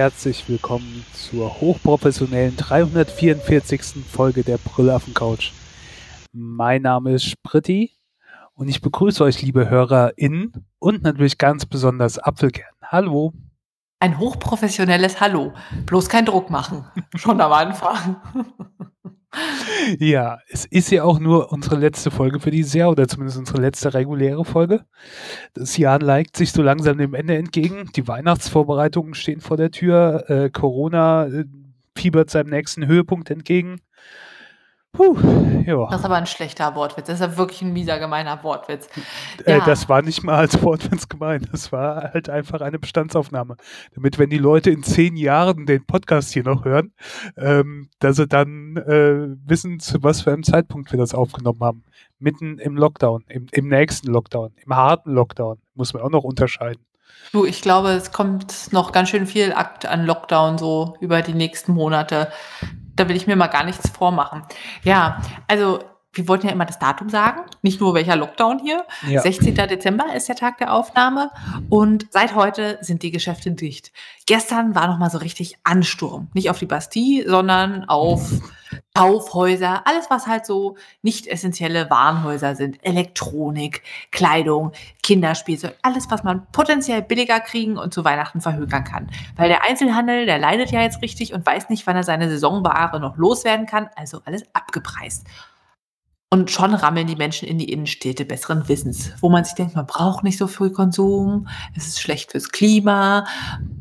[0.00, 4.02] herzlich willkommen zur hochprofessionellen 344.
[4.10, 5.52] Folge der Brüllaffen Couch.
[6.32, 7.90] Mein Name ist Spritti
[8.54, 12.72] und ich begrüße euch, liebe HörerInnen und natürlich ganz besonders Apfelkern.
[12.80, 13.34] Hallo.
[13.98, 15.52] Ein hochprofessionelles Hallo.
[15.84, 16.86] Bloß kein Druck machen.
[17.14, 18.16] Schon am Anfang.
[19.98, 23.60] Ja, es ist ja auch nur unsere letzte Folge für dieses Jahr oder zumindest unsere
[23.60, 24.84] letzte reguläre Folge.
[25.54, 27.90] Das Jahr neigt sich so langsam dem Ende entgegen.
[27.96, 30.24] Die Weihnachtsvorbereitungen stehen vor der Tür.
[30.28, 31.44] Äh, Corona äh,
[31.96, 33.80] fiebert seinem nächsten Höhepunkt entgegen.
[34.92, 35.16] Puh,
[35.66, 35.86] ja.
[35.86, 37.06] Das ist aber ein schlechter Wortwitz.
[37.06, 38.88] Das ist ja wirklich ein mieser, gemeiner Wortwitz.
[39.44, 39.64] Äh, ja.
[39.64, 41.48] das war nicht mal als Wortwitz gemeint.
[41.52, 43.56] Das war halt einfach eine Bestandsaufnahme.
[43.94, 46.92] Damit, wenn die Leute in zehn Jahren den Podcast hier noch hören,
[47.36, 51.84] ähm, dass sie dann äh, wissen, zu was für einem Zeitpunkt wir das aufgenommen haben.
[52.18, 55.58] Mitten im Lockdown, im, im nächsten Lockdown, im harten Lockdown.
[55.74, 56.84] Muss man auch noch unterscheiden.
[57.32, 61.34] Du, ich glaube, es kommt noch ganz schön viel Akt an Lockdown so über die
[61.34, 62.28] nächsten Monate
[63.00, 64.42] da will ich mir mal gar nichts vormachen.
[64.84, 65.80] Ja, also
[66.12, 68.84] wir wollten ja immer das Datum sagen, nicht nur welcher Lockdown hier.
[69.06, 69.20] Ja.
[69.20, 69.54] 16.
[69.54, 71.30] Dezember ist der Tag der Aufnahme
[71.68, 73.92] und seit heute sind die Geschäfte dicht.
[74.26, 78.28] Gestern war noch mal so richtig Ansturm, nicht auf die Bastille, sondern auf
[78.94, 84.72] Kaufhäuser, alles was halt so nicht essentielle Warenhäuser sind, Elektronik, Kleidung,
[85.02, 89.10] Kinderspielzeug, alles was man potenziell billiger kriegen und zu Weihnachten verhökern kann.
[89.36, 93.00] Weil der Einzelhandel, der leidet ja jetzt richtig und weiß nicht, wann er seine Saisonware
[93.00, 95.26] noch loswerden kann, also alles abgepreist.
[96.32, 99.86] Und schon rammeln die Menschen in die Innenstädte besseren Wissens, wo man sich denkt, man
[99.86, 103.26] braucht nicht so viel Konsum, es ist schlecht fürs Klima,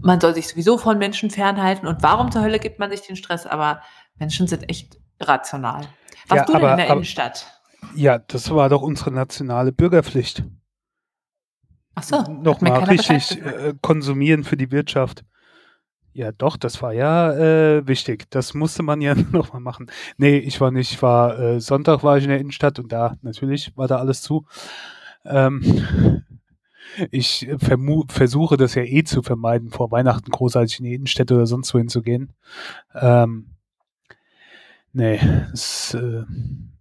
[0.01, 1.88] man soll sich sowieso von Menschen fernhalten.
[1.88, 3.45] Und warum zur Hölle gibt man sich den Stress?
[3.45, 3.81] Aber
[4.17, 5.85] Menschen sind echt rational.
[6.27, 7.45] Was ja, du aber, denn in der aber, Innenstadt?
[7.93, 10.43] Ja, das war doch unsere nationale Bürgerpflicht.
[11.93, 12.21] Ach so.
[12.23, 15.23] Nochmal richtig äh, konsumieren für die Wirtschaft.
[16.19, 18.30] Ja, doch, das war ja äh, wichtig.
[18.30, 19.90] Das musste man ja nochmal machen.
[20.18, 23.16] Nee, ich war nicht, ich war äh, Sonntag war ich in der Innenstadt und da
[23.22, 24.46] natürlich war da alles zu.
[25.24, 25.62] Ähm,
[27.12, 27.47] ich
[28.09, 31.88] versuche das ja eh zu vermeiden, vor Weihnachten großartig in die Innenstädte oder sonst wohin
[31.88, 32.34] zu gehen.
[32.94, 33.51] Ähm,
[34.94, 35.19] nee,
[35.53, 36.23] es, äh,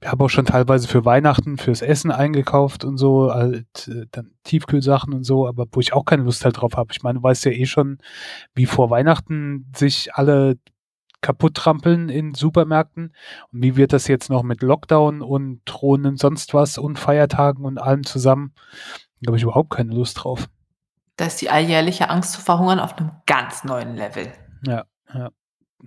[0.01, 4.33] ich habe auch schon teilweise für Weihnachten fürs Essen eingekauft und so, halt, äh, dann
[4.45, 6.93] Tiefkühlsachen und so, aber wo ich auch keine Lust halt drauf habe.
[6.93, 7.99] Ich meine, du weißt ja eh schon,
[8.55, 10.59] wie vor Weihnachten sich alle
[11.21, 13.13] kaputt trampeln in Supermärkten.
[13.53, 17.79] Und wie wird das jetzt noch mit Lockdown und drohenden sonst was und Feiertagen und
[17.79, 18.55] allem zusammen?
[19.21, 20.49] Da habe ich überhaupt keine Lust drauf.
[21.17, 24.33] Da ist die alljährliche Angst zu verhungern auf einem ganz neuen Level.
[24.65, 25.31] Ja, ja.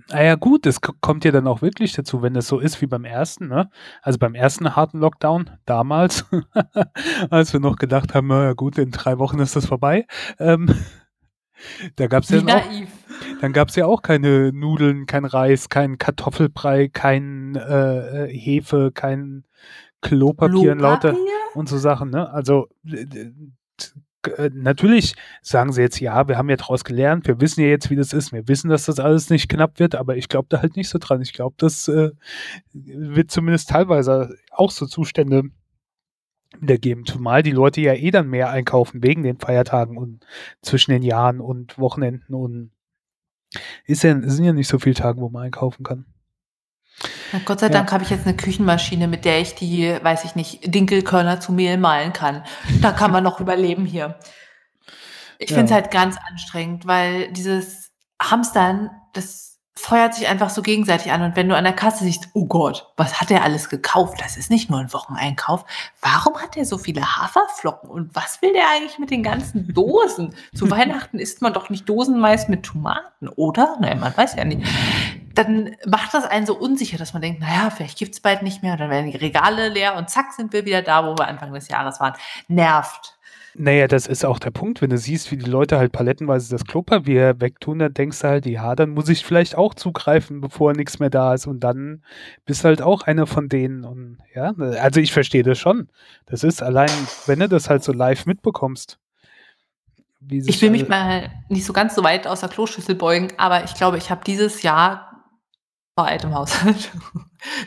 [0.09, 3.03] Naja, gut, es kommt ja dann auch wirklich dazu, wenn das so ist wie beim
[3.03, 3.69] ersten, ne?
[4.01, 6.25] Also beim ersten harten Lockdown, damals,
[7.29, 10.07] als wir noch gedacht haben, ja gut, in drei Wochen ist das vorbei.
[10.39, 10.73] Ähm,
[11.97, 12.63] da gab's ja auch,
[13.41, 19.43] dann gab's ja auch keine Nudeln, kein Reis, kein Kartoffelbrei, kein äh, äh Hefe, kein
[19.99, 20.75] Klopapier, Klopapier?
[20.75, 21.15] lauter
[21.53, 22.31] und so Sachen, ne?
[22.31, 22.69] Also
[24.53, 27.95] natürlich sagen sie jetzt, ja, wir haben ja daraus gelernt, wir wissen ja jetzt, wie
[27.95, 30.75] das ist, wir wissen, dass das alles nicht knapp wird, aber ich glaube da halt
[30.75, 31.21] nicht so dran.
[31.21, 32.11] Ich glaube, das äh,
[32.73, 35.43] wird zumindest teilweise auch so Zustände
[36.59, 40.25] wiedergeben, zumal die Leute ja eh dann mehr einkaufen wegen den Feiertagen und
[40.61, 42.71] zwischen den Jahren und Wochenenden und
[43.85, 46.05] ist ja, sind ja nicht so viele Tage, wo man einkaufen kann.
[47.31, 50.35] Na, Gott sei Dank habe ich jetzt eine Küchenmaschine, mit der ich die, weiß ich
[50.35, 52.43] nicht, Dinkelkörner zu Mehl mahlen kann.
[52.81, 54.19] Da kann man noch überleben hier.
[55.39, 55.55] Ich ja.
[55.55, 57.91] finde es halt ganz anstrengend, weil dieses
[58.21, 61.23] Hamstern, das feuert sich einfach so gegenseitig an.
[61.23, 64.21] Und wenn du an der Kasse siehst, oh Gott, was hat er alles gekauft?
[64.21, 65.65] Das ist nicht nur ein Wocheneinkauf.
[66.01, 67.89] Warum hat er so viele Haferflocken?
[67.89, 70.35] Und was will der eigentlich mit den ganzen Dosen?
[70.53, 73.77] Zu Weihnachten isst man doch nicht Dosenmais mit Tomaten, oder?
[73.79, 74.61] Nein, man weiß ja nicht
[75.35, 78.63] dann macht das einen so unsicher, dass man denkt, naja, vielleicht gibt es bald nicht
[78.63, 78.73] mehr.
[78.73, 81.53] Und dann werden die Regale leer und zack sind wir wieder da, wo wir Anfang
[81.53, 82.13] des Jahres waren.
[82.47, 83.17] Nervt.
[83.53, 84.81] Naja, das ist auch der Punkt.
[84.81, 88.45] Wenn du siehst, wie die Leute halt palettenweise das Klopapier wegtun, dann denkst du halt,
[88.45, 91.47] ja, dann muss ich vielleicht auch zugreifen, bevor nichts mehr da ist.
[91.47, 92.03] Und dann
[92.45, 93.83] bist du halt auch einer von denen.
[93.83, 95.89] Und ja, also ich verstehe das schon.
[96.27, 96.89] Das ist allein,
[97.25, 98.99] wenn du das halt so live mitbekommst.
[100.29, 103.73] ich will mich mal nicht so ganz so weit aus der Kloschüssel beugen, aber ich
[103.73, 105.10] glaube, ich habe dieses Jahr
[105.95, 106.91] bei altem Haushalt.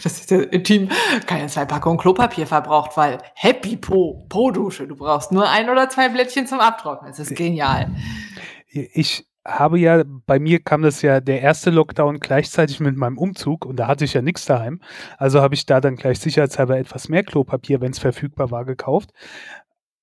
[0.04, 0.88] Das ist ja intim.
[1.26, 4.86] Keine zwei Packungen Klopapier verbraucht, weil Happy Po, Po-Dusche.
[4.86, 7.10] Du brauchst nur ein oder zwei Blättchen zum Abtrocknen.
[7.10, 7.90] Es ist genial.
[8.68, 13.66] Ich habe ja, bei mir kam das ja der erste Lockdown gleichzeitig mit meinem Umzug
[13.66, 14.80] und da hatte ich ja nichts daheim.
[15.18, 19.10] Also habe ich da dann gleich sicherheitshalber etwas mehr Klopapier, wenn es verfügbar war, gekauft.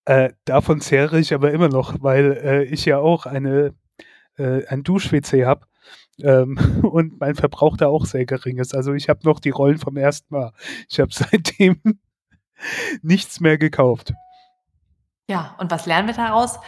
[0.03, 3.73] Äh, davon zehre ich aber immer noch, weil äh, ich ja auch eine
[4.37, 5.65] äh, ein Dusch-WC habe
[6.19, 8.75] ähm, und mein Verbrauch da auch sehr gering ist.
[8.75, 10.53] Also ich habe noch die Rollen vom ersten Mal.
[10.89, 11.81] Ich habe seitdem
[13.01, 14.13] nichts mehr gekauft.
[15.27, 16.59] Ja, und was lernen wir daraus?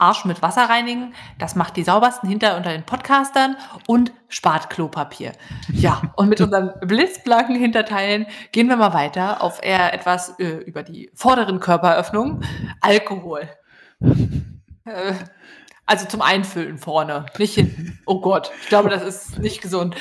[0.00, 3.56] Arsch mit Wasser reinigen, das macht die saubersten hinter unter den Podcastern
[3.88, 5.32] und spart Klopapier.
[5.72, 10.84] Ja, und mit unseren blitzblanken Hinterteilen gehen wir mal weiter auf eher etwas äh, über
[10.84, 12.44] die vorderen Körperöffnungen.
[12.80, 13.48] Alkohol.
[14.84, 15.14] Äh,
[15.88, 17.98] also zum Einfüllen vorne, nicht hinten.
[18.04, 19.96] Oh Gott, ich glaube, das ist nicht gesund.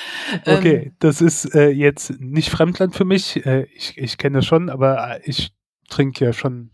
[0.45, 3.45] Ähm, okay, das ist äh, jetzt nicht Fremdland für mich.
[3.45, 5.54] Äh, ich ich kenne das schon, aber ich
[5.89, 6.72] trinke ja schon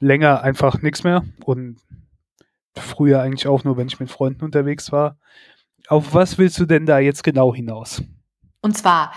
[0.00, 1.78] länger einfach nichts mehr und
[2.76, 5.18] früher eigentlich auch nur, wenn ich mit Freunden unterwegs war.
[5.86, 8.02] Auf was willst du denn da jetzt genau hinaus?
[8.60, 9.12] Und zwar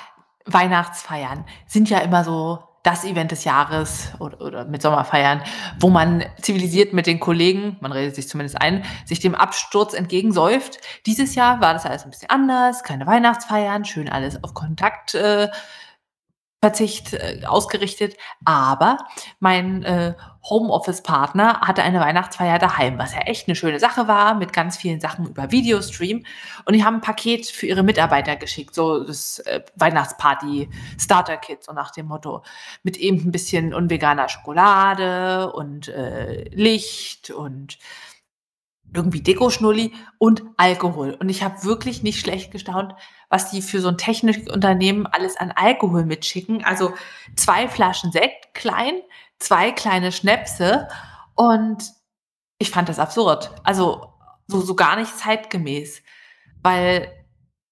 [0.45, 5.41] Weihnachtsfeiern sind ja immer so das Event des Jahres oder, oder mit Sommerfeiern,
[5.79, 10.77] wo man zivilisiert mit den Kollegen, man redet sich zumindest ein, sich dem Absturz entgegensäuft.
[11.07, 15.49] Dieses Jahr war das alles ein bisschen anders, keine Weihnachtsfeiern, schön alles auf Kontakt äh,
[16.65, 18.97] Verzicht äh, ausgerichtet, aber
[19.39, 20.15] mein äh,
[20.49, 24.99] Homeoffice-Partner hatte eine Weihnachtsfeier daheim, was ja echt eine schöne Sache war, mit ganz vielen
[24.99, 26.25] Sachen über Videostream.
[26.65, 30.67] Und die haben ein Paket für ihre Mitarbeiter geschickt, so das äh, Weihnachtsparty
[30.99, 32.41] Starter Kit, so nach dem Motto,
[32.81, 37.77] mit eben ein bisschen unveganer Schokolade und äh, Licht und
[38.93, 41.15] irgendwie Deko-Schnulli und Alkohol.
[41.19, 42.93] Und ich habe wirklich nicht schlecht gestaunt,
[43.29, 46.63] was die für so ein Technikunternehmen alles an Alkohol mitschicken.
[46.63, 46.93] Also
[47.35, 48.93] zwei Flaschen Sekt, klein,
[49.39, 50.87] zwei kleine Schnäpse
[51.35, 51.83] und
[52.57, 53.51] ich fand das absurd.
[53.63, 54.13] Also
[54.47, 56.01] so, so gar nicht zeitgemäß,
[56.61, 57.11] weil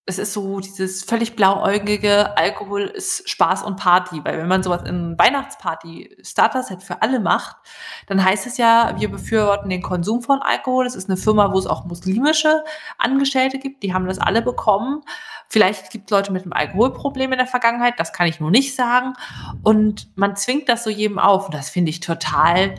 [0.05, 4.83] es ist so dieses völlig blauäugige Alkohol ist Spaß und Party, weil wenn man sowas
[4.85, 7.55] in Weihnachtsparty Starter-Set für alle macht,
[8.07, 10.85] dann heißt es ja, wir befürworten den Konsum von Alkohol.
[10.85, 12.65] Es ist eine Firma, wo es auch muslimische
[12.97, 15.03] Angestellte gibt, die haben das alle bekommen.
[15.47, 18.75] Vielleicht gibt es Leute mit einem Alkoholproblem in der Vergangenheit, das kann ich nur nicht
[18.75, 19.13] sagen.
[19.63, 22.75] Und man zwingt das so jedem auf und das finde ich total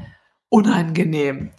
[0.50, 1.53] unangenehm.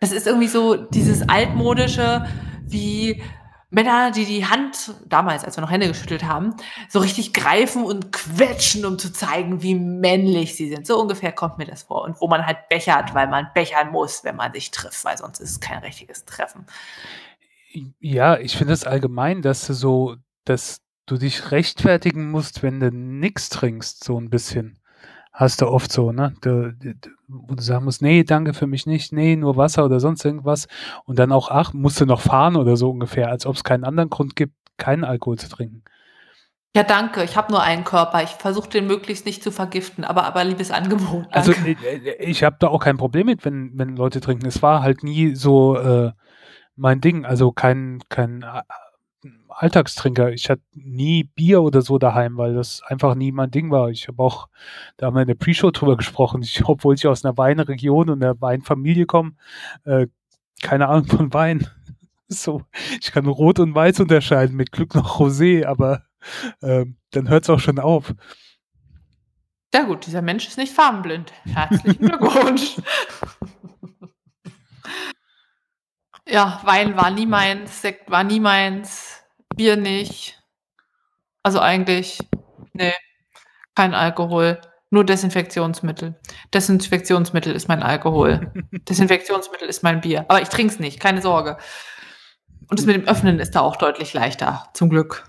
[0.00, 2.26] Das ist irgendwie so dieses altmodische,
[2.72, 3.22] wie
[3.72, 6.54] Männer, die die Hand, damals, als wir noch Hände geschüttelt haben,
[6.90, 10.86] so richtig greifen und quetschen, um zu zeigen, wie männlich sie sind.
[10.86, 12.02] So ungefähr kommt mir das vor.
[12.02, 15.40] Und wo man halt bechert, weil man bechern muss, wenn man sich trifft, weil sonst
[15.40, 16.66] ist es kein richtiges Treffen.
[17.98, 22.90] Ja, ich finde es allgemein, dass du so, dass du dich rechtfertigen musst, wenn du
[22.90, 24.81] nichts trinkst, so ein bisschen
[25.32, 26.34] hast du oft so, ne?
[26.42, 26.74] Du,
[27.26, 30.68] wo du sagen musst, nee, danke für mich nicht, nee, nur Wasser oder sonst irgendwas.
[31.04, 33.84] Und dann auch, ach, musst du noch fahren oder so ungefähr, als ob es keinen
[33.84, 35.82] anderen Grund gibt, keinen Alkohol zu trinken.
[36.74, 37.22] Ja, danke.
[37.22, 38.22] Ich habe nur einen Körper.
[38.22, 41.26] Ich versuche den möglichst nicht zu vergiften, aber, aber liebes Angebot.
[41.30, 41.34] Danke.
[41.34, 41.76] Also ich,
[42.18, 44.46] ich habe da auch kein Problem mit, wenn, wenn Leute trinken.
[44.46, 46.12] Es war halt nie so äh,
[46.76, 47.26] mein Ding.
[47.26, 48.42] Also kein, kein
[49.56, 50.32] Alltagstrinker.
[50.32, 53.90] Ich hatte nie Bier oder so daheim, weil das einfach nie mein Ding war.
[53.90, 54.48] Ich habe auch,
[54.96, 58.22] da haben wir in der Pre-Show drüber gesprochen, ich, obwohl ich aus einer Weinregion und
[58.22, 59.32] einer Weinfamilie komme,
[59.84, 60.06] äh,
[60.62, 61.66] keine Ahnung von Wein.
[62.28, 62.62] So,
[62.98, 66.04] ich kann Rot und Weiß unterscheiden, mit Glück noch Rosé, aber
[66.62, 68.14] äh, dann hört es auch schon auf.
[69.74, 71.30] Ja gut, dieser Mensch ist nicht farbenblind.
[71.44, 72.76] Herzlichen Glückwunsch.
[76.26, 79.21] ja, Wein war nie meins, Sekt war nie meins.
[79.56, 80.42] Bier nicht.
[81.42, 82.18] Also eigentlich,
[82.72, 82.94] nee,
[83.74, 84.60] kein Alkohol.
[84.90, 86.20] Nur Desinfektionsmittel.
[86.52, 88.52] Desinfektionsmittel ist mein Alkohol.
[88.88, 90.26] Desinfektionsmittel ist mein Bier.
[90.28, 91.56] Aber ich trinke es nicht, keine Sorge.
[92.68, 95.24] Und das mit dem Öffnen ist da auch deutlich leichter, zum Glück.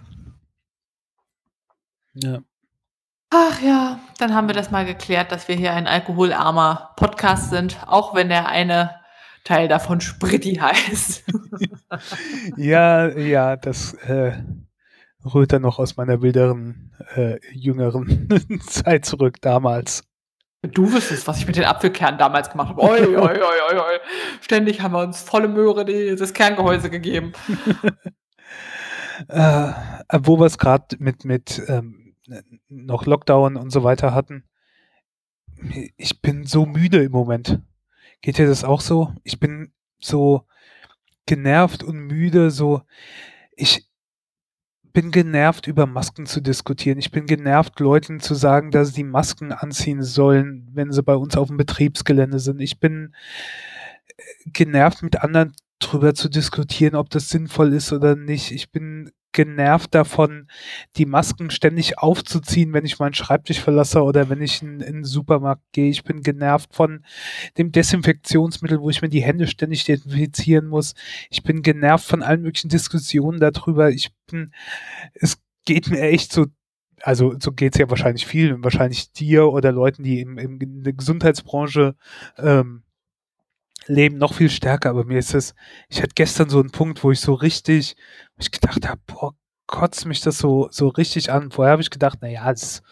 [2.14, 2.40] Ja.
[3.30, 7.78] Ach ja, dann haben wir das mal geklärt, dass wir hier ein alkoholarmer Podcast sind,
[7.88, 9.03] auch wenn der eine
[9.44, 11.24] Teil davon Spritti heißt.
[12.58, 14.42] ja, ja, das äh,
[15.26, 18.30] rührt dann noch aus meiner wilderen, äh, jüngeren
[18.68, 20.04] Zeit zurück damals.
[20.62, 22.82] Du wüsstest, was ich mit den Apfelkernen damals gemacht habe.
[22.90, 24.00] Oi, oi, oi, oi,
[24.40, 27.34] Ständig haben wir uns volle Möhre dieses Kerngehäuse gegeben.
[29.28, 29.74] äh,
[30.22, 32.16] wo wir es gerade mit, mit ähm,
[32.70, 34.46] noch Lockdown und so weiter hatten.
[35.98, 37.60] Ich bin so müde im Moment.
[38.24, 39.14] Geht dir das auch so?
[39.24, 40.48] Ich bin so
[41.26, 42.82] genervt und müde, so
[43.52, 43.86] ich
[44.94, 47.00] bin genervt, über Masken zu diskutieren.
[47.00, 51.36] Ich bin genervt, Leuten zu sagen, dass sie Masken anziehen sollen, wenn sie bei uns
[51.36, 52.62] auf dem Betriebsgelände sind.
[52.62, 53.14] Ich bin
[54.08, 58.52] äh, genervt, mit anderen drüber zu diskutieren, ob das sinnvoll ist oder nicht.
[58.52, 60.48] Ich bin genervt davon,
[60.96, 65.04] die Masken ständig aufzuziehen, wenn ich meinen Schreibtisch verlasse oder wenn ich in, in den
[65.04, 65.90] Supermarkt gehe.
[65.90, 67.04] Ich bin genervt von
[67.58, 70.94] dem Desinfektionsmittel, wo ich mir die Hände ständig desinfizieren muss.
[71.30, 73.90] Ich bin genervt von allen möglichen Diskussionen darüber.
[73.90, 74.52] Ich bin,
[75.14, 76.46] es geht mir echt so
[77.02, 80.94] also so geht's ja wahrscheinlich vielen, wahrscheinlich dir oder Leuten, die im, im, in der
[80.94, 81.96] Gesundheitsbranche
[82.38, 82.84] ähm,
[83.88, 84.90] leben, noch viel stärker.
[84.90, 85.54] Aber mir ist es,
[85.90, 87.96] ich hatte gestern so einen Punkt, wo ich so richtig,
[88.38, 89.34] ich gedacht habe, boah,
[89.68, 91.52] kotzt mich das so, so richtig an.
[91.52, 92.84] Vorher habe ich gedacht, na ja, ist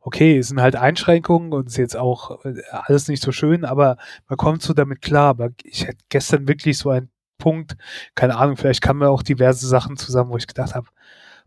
[0.00, 3.96] okay, es sind halt Einschränkungen und ist jetzt auch äh, alles nicht so schön, aber
[4.28, 5.30] man kommt so damit klar.
[5.30, 7.76] Aber ich hatte gestern wirklich so einen Punkt,
[8.14, 10.88] keine Ahnung, vielleicht kamen mir auch diverse Sachen zusammen, wo ich gedacht habe,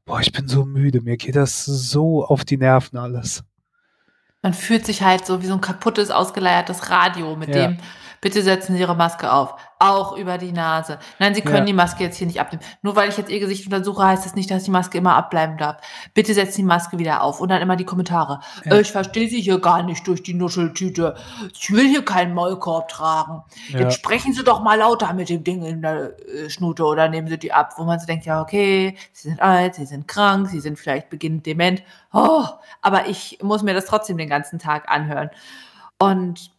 [0.05, 3.43] boah, ich bin so müde, mir geht das so auf die Nerven alles.
[4.41, 7.67] Man fühlt sich halt so wie so ein kaputtes, ausgeleiertes Radio, mit ja.
[7.67, 7.77] dem
[8.21, 9.55] bitte setzen Sie Ihre Maske auf.
[9.81, 10.99] Auch über die Nase.
[11.19, 11.65] Nein, Sie können ja.
[11.65, 12.63] die Maske jetzt hier nicht abnehmen.
[12.81, 15.57] Nur weil ich jetzt Ihr Gesicht untersuche, heißt das nicht, dass die Maske immer abbleiben
[15.57, 15.77] darf.
[16.13, 17.39] Bitte setzen Sie die Maske wieder auf.
[17.39, 18.41] Und dann immer die Kommentare.
[18.65, 18.77] Ja.
[18.77, 21.15] Ich verstehe Sie hier gar nicht durch die Nuscheltüte.
[21.53, 23.43] Ich will hier keinen Maulkorb tragen.
[23.69, 23.79] Ja.
[23.79, 27.29] Jetzt sprechen Sie doch mal lauter mit dem Ding in der äh, Schnute oder nehmen
[27.29, 27.73] Sie die ab.
[27.77, 31.09] Wo man so denkt, ja, okay, Sie sind alt, Sie sind krank, Sie sind vielleicht
[31.09, 31.83] beginnend dement.
[32.11, 32.43] Oh,
[32.81, 35.29] aber ich muss mir das trotzdem den ganzen Tag anhören.
[35.99, 36.51] Und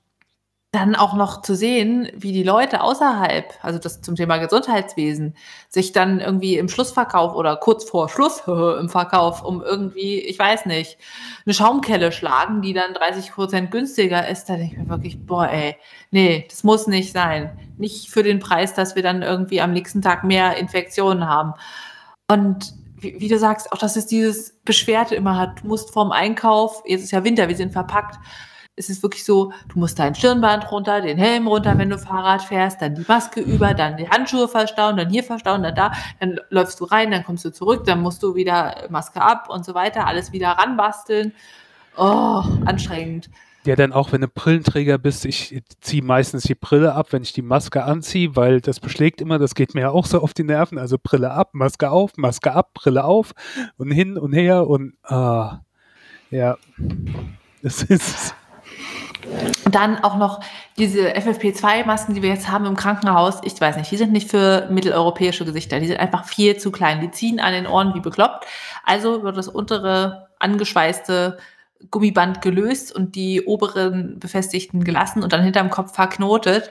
[0.73, 5.35] dann auch noch zu sehen, wie die Leute außerhalb, also das zum Thema Gesundheitswesen,
[5.69, 10.67] sich dann irgendwie im Schlussverkauf oder kurz vor Schluss im Verkauf um irgendwie, ich weiß
[10.67, 10.97] nicht,
[11.45, 15.49] eine Schaumkelle schlagen, die dann 30 Prozent günstiger ist, da denke ich mir wirklich, boah,
[15.49, 15.77] ey,
[16.13, 17.59] nee, das muss nicht sein.
[17.77, 21.55] Nicht für den Preis, dass wir dann irgendwie am nächsten Tag mehr Infektionen haben.
[22.31, 26.13] Und wie, wie du sagst, auch dass es dieses Beschwerte immer hat, du musst vorm
[26.13, 28.21] Einkauf, jetzt ist ja Winter, wir sind verpackt,
[28.81, 32.43] ist es wirklich so, du musst dein Stirnband runter, den Helm runter, wenn du Fahrrad
[32.43, 36.41] fährst, dann die Maske über, dann die Handschuhe verstauen, dann hier verstauen, dann da, dann
[36.49, 39.75] läufst du rein, dann kommst du zurück, dann musst du wieder Maske ab und so
[39.75, 41.33] weiter, alles wieder ranbasteln.
[41.97, 43.29] Oh, anstrengend.
[43.67, 47.35] Ja, dann auch, wenn du Brillenträger bist, ich ziehe meistens die Brille ab, wenn ich
[47.35, 50.45] die Maske anziehe, weil das beschlägt immer, das geht mir ja auch so auf die
[50.45, 50.79] Nerven.
[50.79, 53.33] Also Brille ab, Maske auf, Maske ab, Brille auf
[53.77, 55.61] und hin und her und ah,
[56.31, 56.57] ja,
[57.63, 58.35] das ist
[59.71, 60.41] dann auch noch
[60.79, 63.41] diese FFP2-Masken, die wir jetzt haben im Krankenhaus.
[63.45, 65.81] Ich weiß nicht, die sind nicht für mitteleuropäische Gesichter.
[65.81, 67.01] Die sind einfach viel zu klein.
[67.01, 68.47] Die ziehen an den Ohren wie bekloppt.
[68.85, 71.39] Also wird das untere angeschweißte
[71.91, 76.71] Gummiband gelöst und die oberen befestigten gelassen und dann hinterm Kopf verknotet.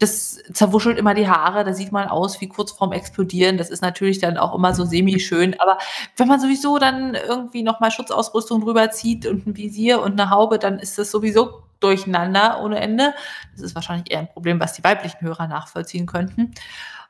[0.00, 3.58] Das zerwuschelt immer die Haare, da sieht man aus wie kurz vorm Explodieren.
[3.58, 5.58] Das ist natürlich dann auch immer so semi-schön.
[5.60, 5.78] Aber
[6.16, 10.58] wenn man sowieso dann irgendwie nochmal Schutzausrüstung drüber zieht und ein Visier und eine Haube,
[10.58, 13.14] dann ist das sowieso durcheinander ohne Ende.
[13.52, 16.54] Das ist wahrscheinlich eher ein Problem, was die weiblichen Hörer nachvollziehen könnten.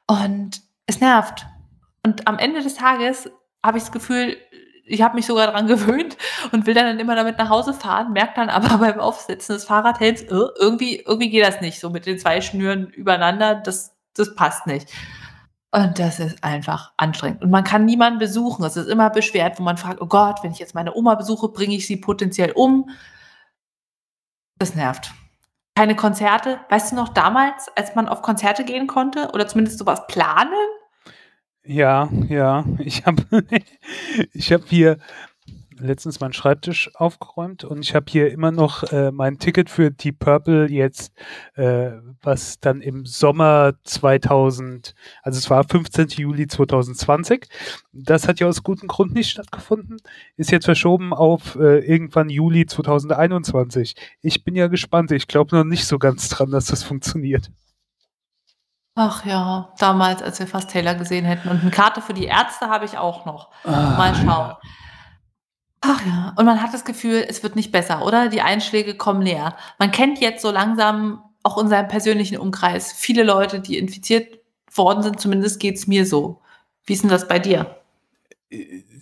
[0.07, 1.47] Und es nervt.
[2.04, 3.31] Und am Ende des Tages
[3.64, 4.37] habe ich das Gefühl,
[4.87, 6.16] ich habe mich sogar daran gewöhnt
[6.52, 10.23] und will dann immer damit nach Hause fahren, merke dann aber beim Aufsetzen des Fahrradhelms,
[10.23, 14.66] äh, irgendwie, irgendwie geht das nicht so mit den zwei Schnüren übereinander, das, das passt
[14.66, 14.88] nicht.
[15.75, 17.43] Und das ist einfach anstrengend.
[17.43, 18.64] Und man kann niemanden besuchen.
[18.64, 21.49] Es ist immer beschwert, wo man fragt, oh Gott, wenn ich jetzt meine Oma besuche,
[21.49, 22.90] bringe ich sie potenziell um.
[24.59, 25.13] Das nervt.
[25.77, 26.61] Keine Konzerte.
[26.69, 30.53] Weißt du noch damals, als man auf Konzerte gehen konnte oder zumindest sowas planen?
[31.65, 32.65] Ja, ja.
[32.79, 33.45] Ich habe
[34.33, 34.99] ich hab hier
[35.78, 40.19] letztens meinen Schreibtisch aufgeräumt und ich habe hier immer noch äh, mein Ticket für Deep
[40.19, 41.12] Purple jetzt,
[41.54, 46.09] äh, was dann im Sommer 2000, also es war 15.
[46.09, 47.49] Juli 2020.
[47.93, 49.99] Das hat ja aus gutem Grund nicht stattgefunden,
[50.37, 53.95] ist jetzt verschoben auf äh, irgendwann Juli 2021.
[54.21, 55.12] Ich bin ja gespannt.
[55.12, 57.50] Ich glaube noch nicht so ganz dran, dass das funktioniert.
[58.97, 61.49] Ach ja, damals, als wir fast Taylor gesehen hätten.
[61.49, 63.50] Und eine Karte für die Ärzte habe ich auch noch.
[63.64, 64.26] Ah, Mal schauen.
[64.26, 64.59] Ja.
[65.87, 68.31] Ach ja, und man hat das Gefühl, es wird nicht besser, oder?
[68.31, 69.55] Die Einschläge kommen näher.
[69.79, 74.38] Man kennt jetzt so langsam auch in seinem persönlichen Umkreis viele Leute, die infiziert
[74.73, 75.21] worden sind.
[75.21, 76.41] Zumindest geht es mir so.
[76.87, 77.76] Wie ist denn das bei dir?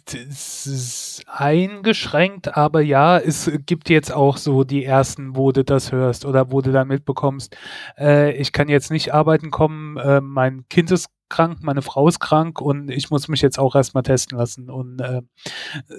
[0.06, 5.92] Es ist eingeschränkt, aber ja, es gibt jetzt auch so die ersten, wo du das
[5.92, 7.56] hörst oder wo du dann mitbekommst.
[7.96, 12.20] Äh, ich kann jetzt nicht arbeiten kommen, äh, mein Kind ist krank, meine Frau ist
[12.20, 15.22] krank und ich muss mich jetzt auch erstmal testen lassen und äh,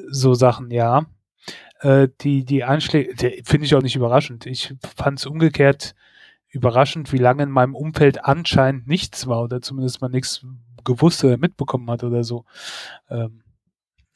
[0.10, 1.06] so Sachen, ja.
[1.82, 4.46] Äh, die, die Einschläge, finde ich auch nicht überraschend.
[4.46, 5.96] Ich fand es umgekehrt
[6.50, 10.46] überraschend, wie lange in meinem Umfeld anscheinend nichts war oder zumindest man nichts
[10.86, 12.46] gewusst oder mitbekommen hat oder so.
[13.10, 13.42] Ähm,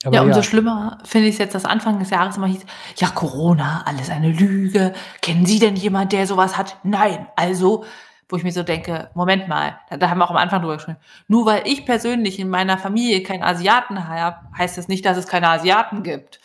[0.04, 0.44] ja, umso ja.
[0.44, 2.66] schlimmer finde ich es jetzt, dass Anfang des Jahres immer hieß,
[2.98, 4.94] ja, Corona, alles eine Lüge.
[5.22, 6.78] Kennen Sie denn jemand, der sowas hat?
[6.84, 7.28] Nein.
[7.36, 7.84] Also
[8.30, 10.76] wo ich mir so denke, Moment mal, da, da haben wir auch am Anfang drüber
[10.76, 10.98] gesprochen.
[11.28, 15.28] Nur weil ich persönlich in meiner Familie keinen Asiaten habe, heißt das nicht, dass es
[15.28, 16.40] keine Asiaten gibt.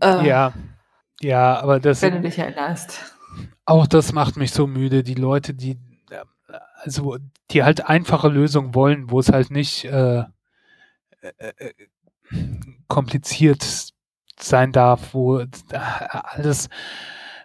[0.00, 0.52] Äh, ja,
[1.20, 2.02] ja, aber das.
[2.02, 3.14] Wenn du dich erinnerst.
[3.64, 5.02] Auch das macht mich so müde.
[5.02, 5.78] Die Leute, die,
[6.82, 7.18] also,
[7.50, 10.24] die halt einfache Lösungen wollen, wo es halt nicht äh,
[11.20, 11.72] äh, äh
[12.88, 13.92] kompliziert
[14.38, 16.68] sein darf, wo alles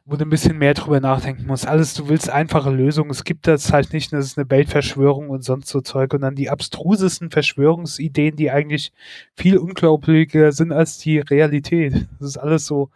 [0.05, 1.67] wo du ein bisschen mehr drüber nachdenken musst.
[1.67, 3.09] Alles, du willst einfache Lösungen.
[3.09, 6.13] Es gibt das halt nicht, das ist eine Weltverschwörung und sonst so Zeug.
[6.13, 8.91] Und dann die abstrusesten Verschwörungsideen, die eigentlich
[9.35, 12.07] viel unglaubwürdiger sind als die Realität.
[12.19, 12.91] Das ist alles so,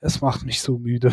[0.00, 1.12] es macht mich so müde.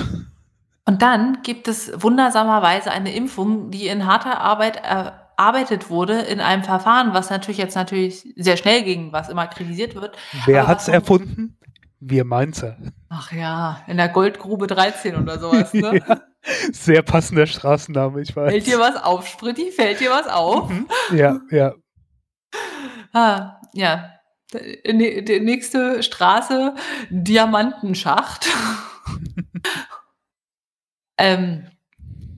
[0.86, 6.64] Und dann gibt es wundersamerweise eine Impfung, die in harter Arbeit erarbeitet wurde in einem
[6.64, 10.16] Verfahren, was natürlich jetzt natürlich sehr schnell ging, was immer kritisiert wird.
[10.46, 11.58] Wer hat es erfunden?
[12.08, 12.78] Wir Mainzer.
[13.10, 16.04] Ach ja, in der Goldgrube 13 oder sowas, ne?
[16.08, 16.22] ja,
[16.72, 18.52] sehr passender Straßenname, ich weiß.
[18.52, 19.72] Fällt dir was auf, Spritti?
[19.72, 20.70] Fällt dir was auf?
[20.70, 20.88] Mhm.
[21.12, 21.74] Ja, ja.
[23.18, 24.12] Ah, ja.
[24.54, 26.76] Die nächste Straße,
[27.10, 28.46] Diamantenschacht.
[31.18, 31.66] ähm,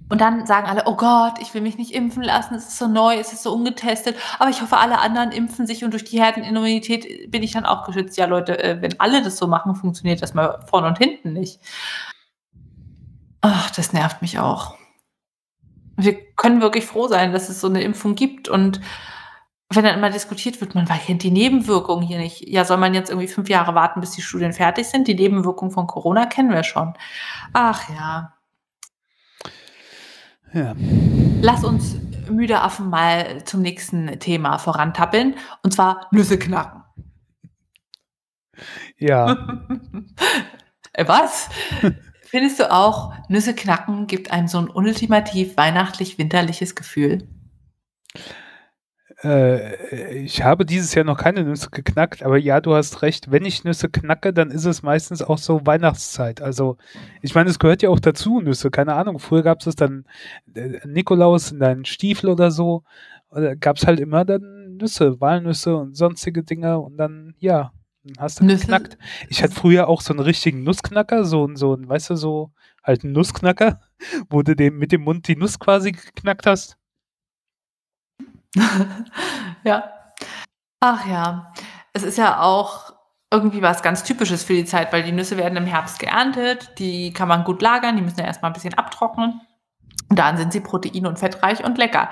[0.09, 2.87] und dann sagen alle, oh Gott, ich will mich nicht impfen lassen, es ist so
[2.87, 6.21] neu, es ist so ungetestet, aber ich hoffe, alle anderen impfen sich und durch die
[6.21, 8.17] Herdenimmunität bin ich dann auch geschützt.
[8.17, 11.59] Ja, Leute, äh, wenn alle das so machen, funktioniert das mal vorne und hinten nicht.
[13.41, 14.75] Ach, das nervt mich auch.
[15.97, 18.79] Wir können wirklich froh sein, dass es so eine Impfung gibt und
[19.69, 22.47] wenn dann immer diskutiert wird, man kennt die Nebenwirkungen hier nicht.
[22.47, 25.09] Ja, soll man jetzt irgendwie fünf Jahre warten, bis die Studien fertig sind?
[25.09, 26.93] Die Nebenwirkungen von Corona kennen wir schon.
[27.51, 28.37] Ach ja,
[30.54, 30.75] ja.
[31.42, 31.98] Lass uns
[32.30, 35.36] müde Affen mal zum nächsten Thema vorantappeln.
[35.63, 36.84] Und zwar Nüsse knacken.
[38.98, 39.36] Ja.
[40.94, 41.50] Äh, was?
[42.24, 47.27] Findest du auch, Nüsse knacken gibt einem so ein ultimativ weihnachtlich-winterliches Gefühl?
[49.24, 53.32] Äh, ich habe dieses Jahr noch keine Nüsse geknackt, aber ja, du hast recht.
[53.32, 56.42] Wenn ich Nüsse knacke, dann ist es meistens auch so Weihnachtszeit.
[56.42, 56.77] Also,
[57.22, 58.70] ich meine, es gehört ja auch dazu, Nüsse.
[58.72, 59.20] Keine Ahnung.
[59.20, 60.06] Früher gab es dann
[60.53, 62.84] äh, Nikolaus in deinen Stiefel oder so.
[63.30, 67.72] Oder gab es halt immer dann Nüsse, Walnüsse und sonstige Dinge und dann, ja,
[68.18, 68.98] hast du geknackt.
[69.30, 72.51] Ich hatte früher auch so einen richtigen Nussknacker, so, so ein, weißt du, so
[72.84, 73.82] halt einen Nussknacker,
[74.30, 76.77] wo du dem, mit dem Mund die Nuss quasi geknackt hast.
[79.64, 79.92] Ja.
[80.79, 81.51] Ach ja.
[81.94, 82.94] Es ist ja auch
[83.31, 87.12] irgendwie was ganz Typisches für die Zeit, weil die Nüsse werden im Herbst geerntet, die
[87.12, 89.42] kann man gut lagern, die müssen ja erstmal ein bisschen abtrocknen.
[90.10, 92.10] Und dann sind sie protein- und fettreich und lecker.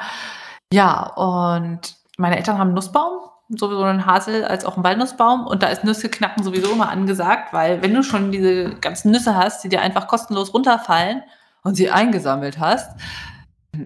[0.74, 5.48] Ja, und meine Eltern haben einen Nussbaum, sowieso einen Hasel als auch einen Walnussbaum.
[5.48, 9.36] Und da ist Nüsse knacken sowieso immer angesagt, weil wenn du schon diese ganzen Nüsse
[9.36, 11.24] hast, die dir einfach kostenlos runterfallen
[11.64, 12.92] und sie eingesammelt hast,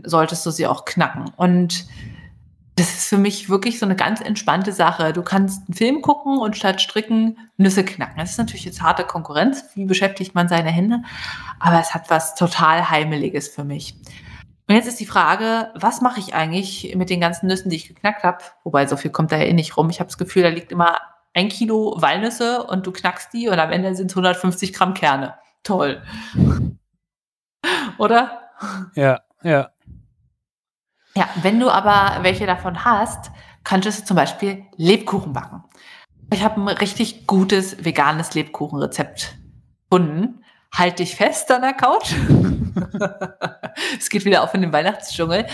[0.04, 1.32] solltest du sie auch knacken.
[1.36, 1.86] Und
[2.80, 5.12] das ist für mich wirklich so eine ganz entspannte Sache.
[5.12, 8.18] Du kannst einen Film gucken und statt stricken Nüsse knacken.
[8.18, 9.66] Das ist natürlich jetzt harte Konkurrenz.
[9.76, 11.02] Wie beschäftigt man seine Hände?
[11.60, 13.96] Aber es hat was total Heimeliges für mich.
[14.68, 17.88] Und jetzt ist die Frage, was mache ich eigentlich mit den ganzen Nüssen, die ich
[17.88, 18.38] geknackt habe?
[18.64, 19.90] Wobei, so viel kommt da ja eh nicht rum.
[19.90, 21.00] Ich habe das Gefühl, da liegt immer
[21.34, 25.36] ein Kilo Walnüsse und du knackst die und am Ende sind es 150 Gramm Kerne.
[25.64, 26.02] Toll.
[27.98, 28.52] Oder?
[28.96, 29.70] Ja, ja.
[31.20, 33.32] Ja, wenn du aber welche davon hast,
[33.66, 35.66] könntest du zum Beispiel Lebkuchen backen.
[36.32, 39.38] Ich habe ein richtig gutes veganes Lebkuchenrezept
[39.90, 40.46] gefunden.
[40.74, 42.14] Halt dich fest an der Couch.
[44.00, 45.46] es geht wieder auf in den Weihnachtsdschungel.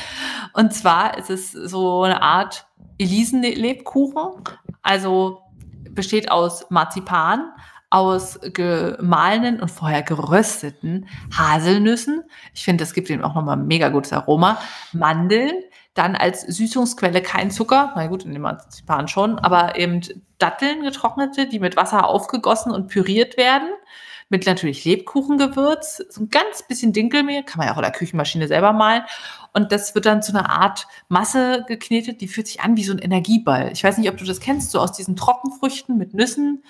[0.53, 2.67] Und zwar ist es so eine Art
[2.99, 4.43] Elisen-Lebkuchen.
[4.83, 5.41] Also
[5.89, 7.51] besteht aus Marzipan,
[7.95, 12.23] aus gemahlenen und vorher gerösteten Haselnüssen.
[12.53, 14.59] Ich finde, das gibt ihm auch nochmal ein mega gutes Aroma.
[14.91, 15.53] Mandeln,
[15.93, 20.01] dann als Süßungsquelle kein Zucker, na gut, in dem Marzipan schon, aber eben
[20.39, 23.69] Datteln getrocknete, die mit Wasser aufgegossen und püriert werden.
[24.27, 28.49] Mit natürlich Lebkuchengewürz, so ein ganz bisschen Dinkelmehl, kann man ja auch in der Küchenmaschine
[28.49, 29.03] selber malen.
[29.53, 32.91] Und das wird dann zu einer Art Masse geknetet, die fühlt sich an wie so
[32.91, 33.71] ein Energieball.
[33.71, 36.63] Ich weiß nicht, ob du das kennst, so aus diesen Trockenfrüchten mit Nüssen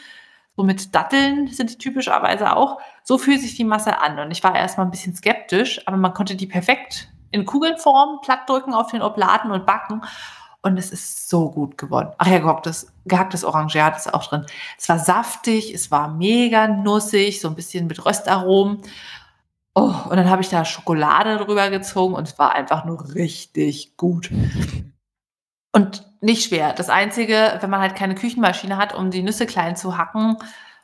[0.56, 2.80] so mit Datteln sind die typischerweise auch.
[3.04, 4.20] So fühlt sich die Masse an.
[4.20, 8.48] Und ich war erstmal ein bisschen skeptisch, aber man konnte die perfekt in Kugelform platt
[8.48, 10.02] drücken auf den Obladen und backen.
[10.62, 12.12] Und es ist so gut geworden.
[12.18, 14.46] Ach ja, gehacktes, gehacktes Orangeat ist auch drin.
[14.80, 18.82] Es war saftig, es war mega nussig, so ein bisschen mit Röstaromen.
[19.76, 23.98] Oh, und dann habe ich da Schokolade drüber gezogen und es war einfach nur richtig
[23.98, 24.32] gut.
[25.74, 26.74] Und nicht schwer.
[26.74, 30.38] Das Einzige, wenn man halt keine Küchenmaschine hat, um die Nüsse klein zu hacken,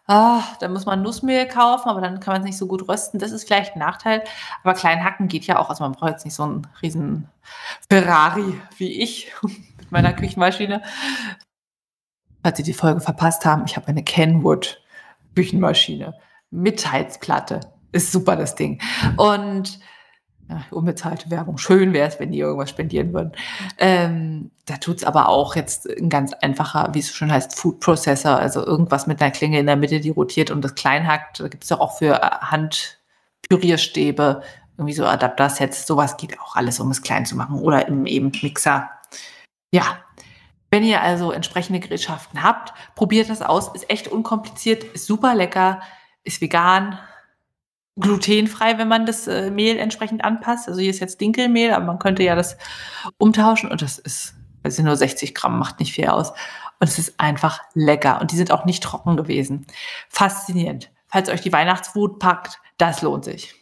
[0.08, 3.19] Ah, da muss man Nussmehl kaufen, aber dann kann man's nicht so gut rösten.
[3.19, 4.23] Das ist vielleicht 'n Nachteil,
[4.63, 5.69] aber klein hacken geht ja auch.
[5.69, 7.30] Also, man braucht jetzt nicht so 'n riesen
[7.89, 9.32] Ferrari wie ich
[9.77, 10.82] mit meiner Küchenmaschine.
[12.43, 14.82] Falls Sie die Folge verpasst haben, ich habe eine Kenwood
[15.36, 16.13] Küchenmaschine
[16.49, 17.60] mit Heizplatte.
[17.93, 18.82] Ist super, das Ding.
[19.17, 19.80] Und
[20.51, 21.57] ja, unbezahlte Werbung.
[21.57, 23.31] Schön wäre es, wenn die irgendwas spendieren würden.
[23.77, 27.79] Ähm, da tut's aber auch jetzt 'n ganz einfacher, wie es so schön heißt, Food
[27.79, 31.39] Processor, also irgendwas mit 'ner Klinge in der Mitte, die rotiert und das klein hackt.
[31.39, 34.41] Da gibt's doch auch für äh, Handpürierstäbe
[34.77, 35.87] irgendwie so Adaptersets.
[35.87, 38.89] So was geht auch alles, um es klein zu machen oder im eben Mixer.
[39.73, 39.99] Ja,
[40.71, 43.73] wenn ihr also entsprechende Gerätschaften habt, probiert das aus.
[43.75, 45.81] Ist echt unkompliziert, ist super lecker,
[46.23, 46.97] ist vegan,
[47.99, 50.67] glutenfrei, wenn man das, äh, Mehl entsprechend anpasst.
[50.67, 52.58] Also, hier ist jetzt Dinkelmehl, aber man könnte ja das
[53.17, 56.32] umtauschen und das ist das sind nur 60 Gramm, macht nicht viel aus.
[56.80, 59.65] Und es ist einfach lecker und die sind auch nicht trocken gewesen.
[60.10, 60.91] Faszinierend.
[61.08, 63.56] Falls euch die Weihnachtswut packt, das lohnt sich.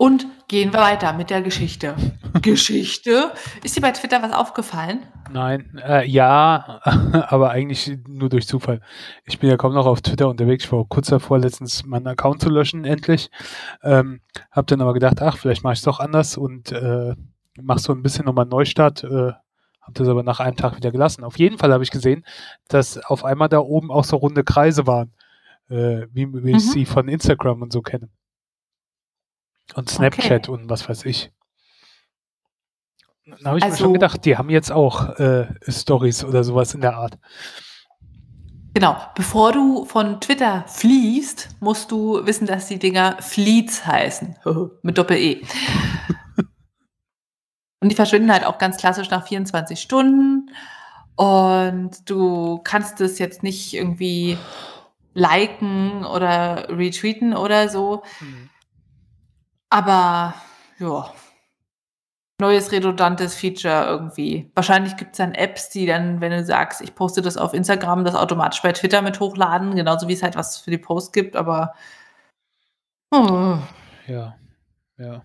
[0.00, 1.94] Und gehen wir weiter mit der Geschichte.
[2.40, 3.32] Geschichte?
[3.62, 5.02] Ist dir bei Twitter was aufgefallen?
[5.30, 6.80] Nein, äh, ja,
[7.28, 8.80] aber eigentlich nur durch Zufall.
[9.26, 10.64] Ich bin ja kaum noch auf Twitter unterwegs.
[10.64, 13.30] Ich war kurz davor, letztens meinen Account zu löschen, endlich.
[13.82, 17.14] Ähm, hab dann aber gedacht, ach, vielleicht mache ich es doch anders und äh,
[17.60, 19.04] mach so ein bisschen nochmal Neustart.
[19.04, 19.32] Äh,
[19.82, 21.24] hab das aber nach einem Tag wieder gelassen.
[21.24, 22.24] Auf jeden Fall habe ich gesehen,
[22.68, 25.12] dass auf einmal da oben auch so runde Kreise waren,
[25.68, 26.70] äh, wie, wie ich Mhm.
[26.70, 28.08] sie von Instagram und so kenne.
[29.74, 31.30] Und Snapchat und was weiß ich.
[33.26, 36.74] Dann habe ich mir schon Also gedacht, die haben jetzt auch äh, Stories oder sowas
[36.74, 37.18] in der Art.
[38.74, 38.96] Genau.
[39.14, 44.36] Bevor du von Twitter fliehst, musst du wissen, dass die Dinger Fleets heißen.
[44.82, 45.42] Mit Doppel-E.
[47.80, 50.50] Und die verschwinden halt auch ganz klassisch nach 24 Stunden.
[51.16, 54.38] Und du kannst es jetzt nicht irgendwie
[55.14, 58.02] liken oder retweeten oder so.
[58.20, 58.50] Mhm.
[59.70, 60.34] Aber
[60.78, 61.12] ja.
[62.40, 64.50] Neues redundantes Feature irgendwie.
[64.54, 68.14] Wahrscheinlich gibt's dann Apps, die dann, wenn du sagst, ich poste das auf Instagram, das
[68.14, 71.74] automatisch bei Twitter mit hochladen, genauso wie es halt was für die Posts gibt, aber
[73.12, 73.62] hm,
[74.06, 74.36] Ja,
[74.98, 75.22] ja.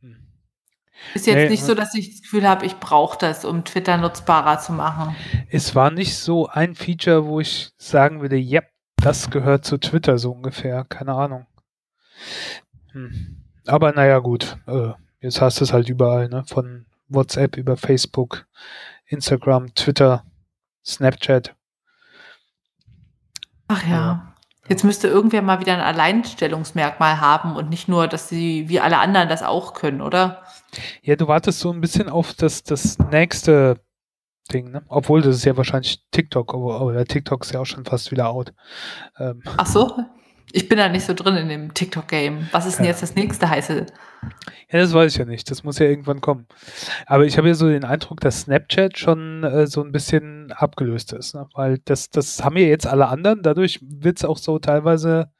[0.00, 0.16] Hm.
[1.14, 3.98] ist jetzt Ne, nicht so, dass ich das Gefühl habe, ich brauche das, um Twitter
[3.98, 5.14] nutzbarer zu machen.
[5.50, 8.62] Es war nicht so ein Feature, wo ich sagen würde, ja,
[8.96, 10.84] das gehört zu Twitter so ungefähr.
[10.84, 11.46] Keine Ahnung.
[12.96, 13.36] Hm.
[13.66, 14.56] Aber naja, gut.
[14.66, 16.44] Äh, jetzt hast du es halt überall, ne?
[16.46, 18.46] Von WhatsApp über Facebook,
[19.06, 20.24] Instagram, Twitter,
[20.84, 21.54] Snapchat.
[23.68, 23.90] Ach ja.
[23.90, 24.32] Ja.
[24.68, 28.98] Jetzt müsste irgendwer mal wieder ein Alleinstellungsmerkmal haben und nicht nur, dass sie wie alle
[28.98, 30.42] anderen das auch können, oder?
[31.02, 33.78] Ja, du wartest so ein bisschen auf das, das nächste
[34.52, 34.82] Ding, ne?
[34.88, 38.54] Obwohl, das ist ja wahrscheinlich TikTok, aber, TikTok ist ja auch schon fast wieder out.
[39.18, 39.96] Ähm, Ach so?
[40.52, 42.48] Ich bin da nicht so drin in dem TikTok-Game.
[42.52, 42.92] Was ist denn Ja.
[42.92, 43.86] jetzt das nächste heiße?
[44.70, 45.50] Ja, das weiß ich ja nicht.
[45.50, 46.46] Das muss ja irgendwann kommen.
[47.06, 51.12] Aber ich habe ja so den Eindruck, dass Snapchat schon äh, so ein bisschen abgelöst
[51.12, 51.34] ist.
[51.34, 51.48] Ne?
[51.54, 53.42] Weil das, das haben ja jetzt alle anderen.
[53.42, 55.30] Dadurch wird es auch so teilweise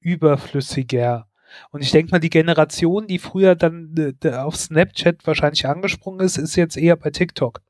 [0.00, 1.28] überflüssiger.
[1.70, 6.38] Und ich denke mal, die Generation, die früher dann äh, auf Snapchat wahrscheinlich angesprungen ist,
[6.38, 7.60] ist jetzt eher bei TikTok.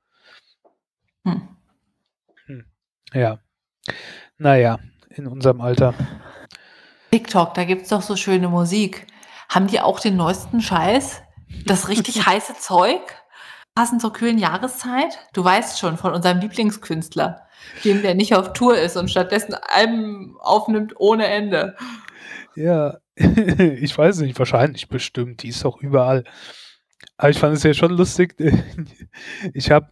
[1.25, 1.43] Hm.
[3.13, 3.39] Ja.
[4.39, 4.79] Naja,
[5.11, 5.95] in unserem Alter.
[7.11, 9.07] TikTok, da gibt's doch so schöne Musik.
[9.49, 11.23] Haben die auch den neuesten Scheiß?
[11.67, 13.01] Das richtig heiße Zeug?
[13.75, 15.19] Passend zur kühlen Jahreszeit?
[15.33, 17.47] Du weißt schon, von unserem Lieblingskünstler,
[17.85, 21.77] dem der nicht auf Tour ist und stattdessen Alben aufnimmt ohne Ende.
[22.55, 25.43] Ja, ich weiß nicht, wahrscheinlich bestimmt.
[25.43, 26.25] Die ist doch überall.
[27.17, 28.37] Aber ich fand es ja schon lustig.
[29.55, 29.89] Ich habe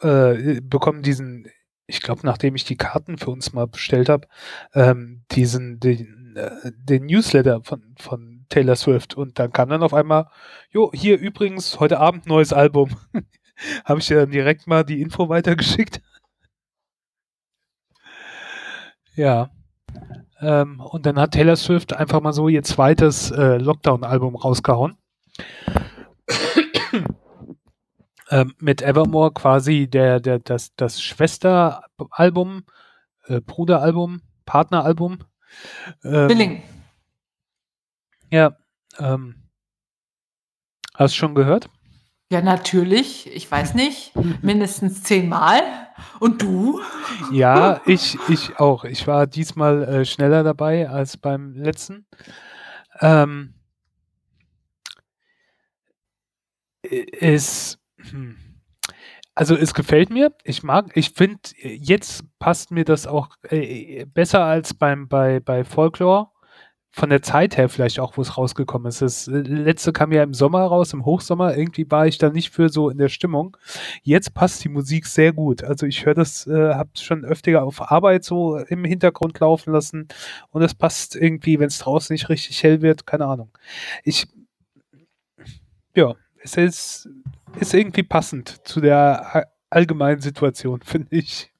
[0.00, 1.48] äh, bekommen diesen,
[1.86, 4.26] ich glaube, nachdem ich die Karten für uns mal bestellt habe,
[4.74, 9.14] ähm, diesen, den, äh, den Newsletter von, von Taylor Swift.
[9.14, 10.28] Und dann kam dann auf einmal,
[10.70, 12.90] jo, hier übrigens heute Abend neues Album.
[13.84, 16.00] habe ich dir dann direkt mal die Info weitergeschickt.
[19.16, 19.50] Ja.
[20.40, 24.96] Ähm, und dann hat Taylor Swift einfach mal so ihr zweites äh, Lockdown-Album rausgehauen.
[28.34, 32.64] Ähm, mit Evermore quasi der, der, das, das Schwesteralbum,
[33.26, 35.20] äh, Bruderalbum, Partneralbum.
[36.02, 36.62] Ähm, Billing.
[38.30, 38.56] Ja.
[38.98, 39.36] Ähm,
[40.94, 41.70] hast du schon gehört?
[42.32, 43.32] Ja, natürlich.
[43.32, 44.12] Ich weiß nicht.
[44.42, 45.62] Mindestens zehnmal.
[46.18, 46.80] Und du?
[47.30, 48.82] Ja, ich, ich auch.
[48.82, 52.04] Ich war diesmal äh, schneller dabei als beim letzten.
[53.00, 53.54] Ähm,
[56.82, 57.78] es.
[59.34, 60.32] Also es gefällt mir.
[60.44, 65.64] Ich mag, ich finde, jetzt passt mir das auch äh, besser als beim bei bei
[65.64, 66.28] Folklore.
[66.96, 69.02] Von der Zeit her vielleicht auch, wo es rausgekommen ist.
[69.02, 71.56] Das äh, letzte kam ja im Sommer raus, im Hochsommer.
[71.56, 73.56] Irgendwie war ich da nicht für so in der Stimmung.
[74.04, 75.64] Jetzt passt die Musik sehr gut.
[75.64, 80.06] Also ich höre das, äh, habe schon öfter auf Arbeit so im Hintergrund laufen lassen
[80.50, 83.50] und es passt irgendwie, wenn es draußen nicht richtig hell wird, keine Ahnung.
[84.04, 84.28] Ich,
[85.96, 86.14] ja,
[86.44, 87.08] es ist
[87.56, 91.50] ist irgendwie passend zu der allgemeinen Situation, finde ich.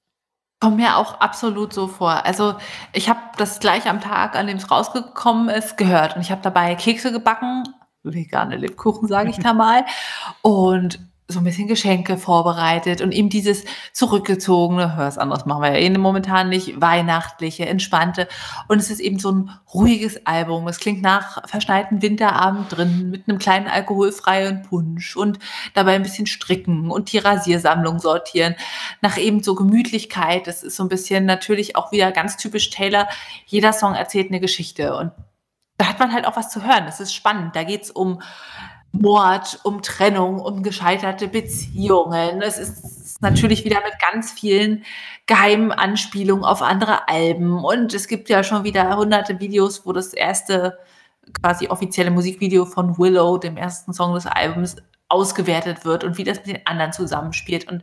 [0.60, 2.24] Kommt mir auch absolut so vor.
[2.24, 2.54] Also
[2.92, 6.40] ich habe das gleich am Tag, an dem es rausgekommen ist, gehört und ich habe
[6.42, 7.64] dabei Kekse gebacken,
[8.02, 9.84] vegane Lebkuchen, sage ich da mal.
[10.42, 15.78] Und so ein bisschen Geschenke vorbereitet und eben dieses zurückgezogene, was anderes machen wir ja
[15.78, 18.28] eh momentan nicht, weihnachtliche, entspannte.
[18.68, 20.68] Und es ist eben so ein ruhiges Album.
[20.68, 25.38] Es klingt nach verschneiten Winterabend drin mit einem kleinen alkoholfreien Punsch und
[25.72, 28.54] dabei ein bisschen stricken und die Rasiersammlung sortieren.
[29.00, 30.46] Nach eben so Gemütlichkeit.
[30.46, 33.08] Das ist so ein bisschen natürlich auch wieder ganz typisch Taylor.
[33.46, 35.10] Jeder Song erzählt eine Geschichte und
[35.78, 36.84] da hat man halt auch was zu hören.
[36.86, 37.56] Es ist spannend.
[37.56, 38.20] Da geht es um
[38.94, 42.42] Mord, um Trennung, um gescheiterte Beziehungen.
[42.42, 44.84] Es ist natürlich wieder mit ganz vielen
[45.26, 47.64] geheimen Anspielungen auf andere Alben.
[47.64, 50.78] Und es gibt ja schon wieder hunderte Videos, wo das erste
[51.40, 54.76] quasi offizielle Musikvideo von Willow, dem ersten Song des Albums,
[55.08, 57.68] ausgewertet wird und wie das mit den anderen zusammenspielt.
[57.68, 57.82] Und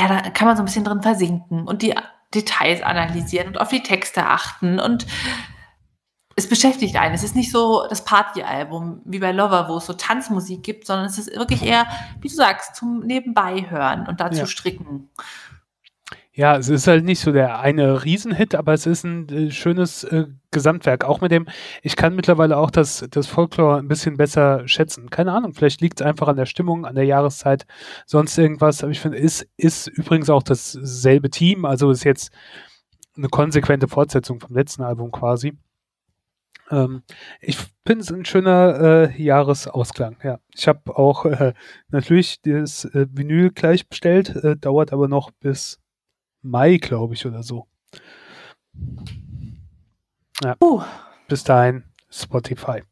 [0.00, 1.94] ja, da kann man so ein bisschen drin versinken und die
[2.34, 5.06] Details analysieren und auf die Texte achten und
[6.36, 7.14] es beschäftigt einen.
[7.14, 11.06] Es ist nicht so das Partyalbum wie bei Lover, wo es so Tanzmusik gibt, sondern
[11.06, 11.86] es ist wirklich eher,
[12.20, 14.46] wie du sagst, zum Nebenbei hören und dazu ja.
[14.46, 15.10] stricken.
[16.34, 20.02] Ja, es ist halt nicht so der eine Riesenhit, aber es ist ein äh, schönes
[20.04, 21.04] äh, Gesamtwerk.
[21.04, 21.46] Auch mit dem,
[21.82, 25.10] ich kann mittlerweile auch das, das Folklore ein bisschen besser schätzen.
[25.10, 27.66] Keine Ahnung, vielleicht liegt es einfach an der Stimmung, an der Jahreszeit,
[28.06, 28.82] sonst irgendwas.
[28.82, 32.32] Aber ich finde, es ist, ist übrigens auch dasselbe Team, also ist jetzt
[33.14, 35.58] eine konsequente Fortsetzung vom letzten Album quasi.
[36.72, 37.02] Ähm,
[37.40, 40.16] ich finde es ein schöner äh, Jahresausklang.
[40.24, 41.52] Ja, ich habe auch äh,
[41.90, 45.78] natürlich das äh, Vinyl gleich bestellt, äh, dauert aber noch bis
[46.40, 47.68] Mai, glaube ich, oder so.
[50.42, 50.56] Ja.
[50.60, 50.82] Uh.
[51.28, 52.82] Bis dahin Spotify.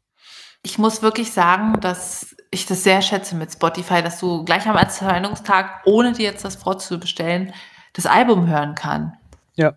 [0.63, 4.75] Ich muss wirklich sagen, dass ich das sehr schätze mit Spotify, dass du gleich am
[4.75, 7.51] Erscheinungstag, ohne dir jetzt das vorzubestellen,
[7.93, 9.17] das Album hören kann.
[9.55, 9.73] Ja.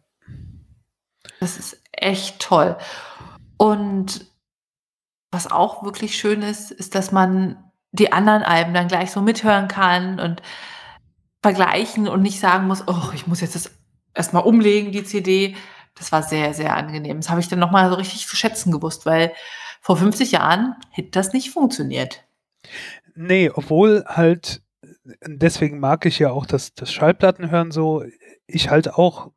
[1.40, 2.76] Das ist echt toll.
[3.64, 4.26] Und
[5.30, 7.56] was auch wirklich schön ist, ist, dass man
[7.92, 10.42] die anderen Alben dann gleich so mithören kann und
[11.42, 13.70] vergleichen und nicht sagen muss, oh, ich muss jetzt das
[14.12, 15.56] erstmal umlegen, die CD.
[15.94, 17.16] Das war sehr, sehr angenehm.
[17.16, 19.32] Das habe ich dann nochmal so richtig zu schätzen gewusst, weil
[19.80, 22.22] vor 50 Jahren hätte das nicht funktioniert.
[23.14, 24.60] Nee, obwohl halt,
[25.24, 28.04] deswegen mag ich ja auch das, das Schallplattenhören so.
[28.46, 29.30] Ich halt auch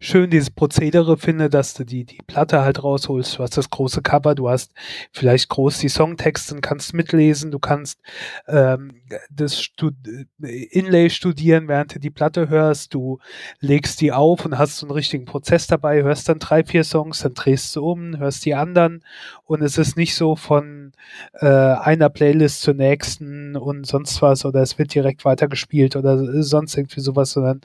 [0.00, 3.38] schön dieses Prozedere finde, dass du die, die Platte halt rausholst.
[3.38, 4.72] Du hast das große Cover, du hast
[5.12, 8.00] vielleicht groß die Songtexte und kannst mitlesen, du kannst
[8.48, 9.94] ähm, das Stud
[10.38, 13.18] Inlay studieren, während du die Platte hörst, du
[13.60, 17.20] legst die auf und hast so einen richtigen Prozess dabei, hörst dann drei, vier Songs,
[17.20, 19.04] dann drehst du um, hörst die anderen.
[19.44, 20.92] Und es ist nicht so von
[21.34, 26.76] äh, einer Playlist zur nächsten und sonst was oder es wird direkt weitergespielt oder sonst
[26.76, 27.60] irgendwie sowas, sondern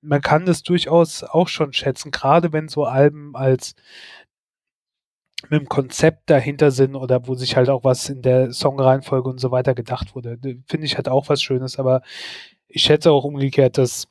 [0.00, 3.74] man kann das durchaus auch schon schätzen, gerade wenn so Alben als
[5.48, 9.38] mit dem Konzept dahinter sind oder wo sich halt auch was in der Songreihenfolge und
[9.38, 10.38] so weiter gedacht wurde.
[10.66, 12.02] Finde ich halt auch was Schönes, aber
[12.66, 14.08] ich schätze auch umgekehrt, dass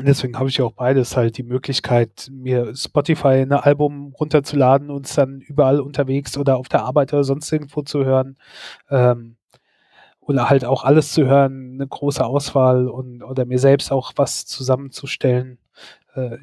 [0.00, 5.06] deswegen habe ich ja auch beides halt die Möglichkeit, mir Spotify ein Album runterzuladen und
[5.06, 8.36] es dann überall unterwegs oder auf der Arbeit oder sonst irgendwo zu hören.
[8.90, 9.36] Ähm,
[10.20, 14.46] oder halt auch alles zu hören, eine große Auswahl und oder mir selbst auch was
[14.46, 15.58] zusammenzustellen.
[16.14, 16.36] Äh,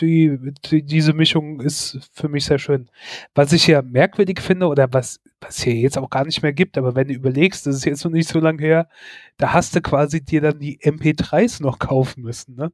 [0.00, 2.88] die, die, diese Mischung ist für mich sehr schön.
[3.34, 6.78] Was ich ja merkwürdig finde oder was was hier jetzt auch gar nicht mehr gibt,
[6.78, 8.88] aber wenn du überlegst, das ist jetzt noch nicht so lange her,
[9.36, 12.72] da hast du quasi dir dann die MP3s noch kaufen müssen, ne?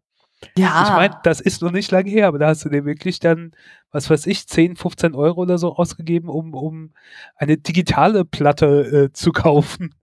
[0.56, 0.84] Ja.
[0.84, 3.52] Ich meine, das ist noch nicht lange her, aber da hast du dir wirklich dann,
[3.90, 6.92] was weiß ich, 10, 15 Euro oder so ausgegeben, um, um
[7.34, 9.96] eine digitale Platte äh, zu kaufen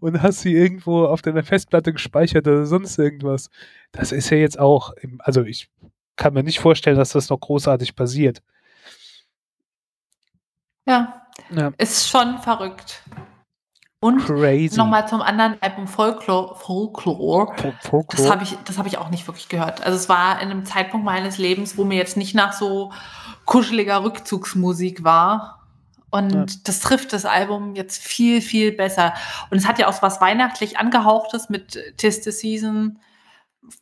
[0.00, 3.50] und hast sie irgendwo auf deiner Festplatte gespeichert oder sonst irgendwas.
[3.92, 5.70] Das ist ja jetzt auch, im, also ich
[6.16, 8.42] kann mir nicht vorstellen, dass das noch großartig passiert.
[10.86, 11.72] Ja, ja.
[11.78, 13.02] ist schon verrückt.
[14.00, 14.28] Und
[14.76, 16.56] nochmal zum anderen Album Folklore.
[16.56, 17.54] Folklore.
[17.82, 18.06] Folklore.
[18.10, 19.84] Das habe ich, hab ich auch nicht wirklich gehört.
[19.86, 22.92] Also es war in einem Zeitpunkt meines Lebens, wo mir jetzt nicht nach so
[23.44, 25.61] kuscheliger Rückzugsmusik war
[26.12, 26.44] Und ja.
[26.64, 29.14] das trifft das Album jetzt viel, viel besser.
[29.50, 32.98] Und es hat ja auch was weihnachtlich angehauchtes mit Tis the Season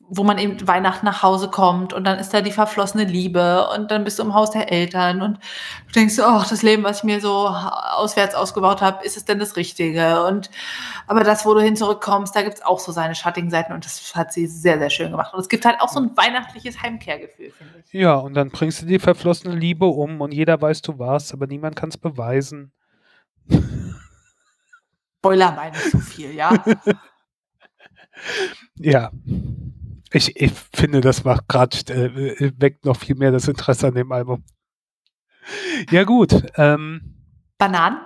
[0.00, 3.90] wo man eben Weihnachten nach Hause kommt und dann ist da die verflossene Liebe und
[3.90, 5.38] dann bist du im Haus der Eltern und
[5.86, 9.38] du denkst, ach, das Leben, was ich mir so auswärts ausgebaut habe, ist es denn
[9.38, 10.24] das Richtige?
[10.24, 10.50] Und
[11.06, 13.84] aber das, wo du hin zurückkommst, da gibt es auch so seine schattigen Seiten und
[13.84, 15.32] das hat sie sehr, sehr schön gemacht.
[15.32, 17.92] Und es gibt halt auch so ein weihnachtliches Heimkehrgefühl, finde ich.
[17.92, 21.46] Ja, und dann bringst du die verflossene Liebe um und jeder weiß, du warst, aber
[21.46, 22.72] niemand kann es beweisen.
[25.18, 26.52] Spoiler meine ich so viel, ja.
[28.76, 29.10] ja.
[30.12, 34.10] Ich, ich finde, das macht gerade, äh, weckt noch viel mehr das Interesse an dem
[34.10, 34.44] Album.
[35.90, 36.34] Ja, gut.
[36.56, 37.14] Ähm,
[37.58, 38.00] Bananen?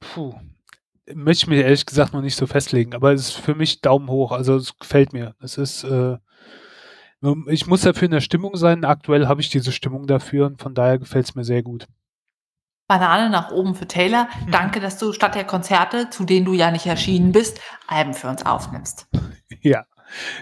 [0.00, 0.34] Puh.
[1.14, 4.08] Möchte ich mir ehrlich gesagt noch nicht so festlegen, aber es ist für mich Daumen
[4.08, 4.32] hoch.
[4.32, 5.36] Also es gefällt mir.
[5.38, 6.18] Es ist, äh,
[7.46, 8.84] ich muss dafür in der Stimmung sein.
[8.84, 11.86] Aktuell habe ich diese Stimmung dafür und von daher gefällt es mir sehr gut.
[12.86, 14.28] Banane nach oben für Taylor.
[14.50, 18.28] Danke, dass du statt der Konzerte, zu denen du ja nicht erschienen bist, Alben für
[18.28, 19.08] uns aufnimmst.
[19.60, 19.84] Ja,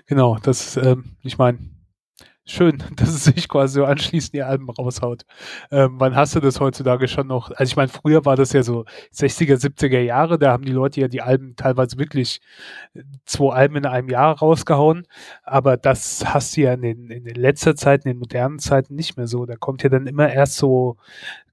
[0.06, 0.36] genau.
[0.42, 1.58] Das, ähm, ich meine,
[2.46, 5.22] schön, dass es sich quasi so anschließend ihr Alben raushaut.
[5.70, 7.50] Ähm, wann hast du das heutzutage schon noch?
[7.50, 11.00] Also ich meine, früher war das ja so 60er, 70er Jahre, da haben die Leute
[11.00, 12.40] ja die Alben teilweise wirklich
[12.94, 15.06] äh, zwei Alben in einem Jahr rausgehauen,
[15.42, 19.16] aber das hast du ja in, den, in letzter Zeit, in den modernen Zeiten nicht
[19.16, 19.46] mehr so.
[19.46, 20.96] Da kommt ja dann immer erst so,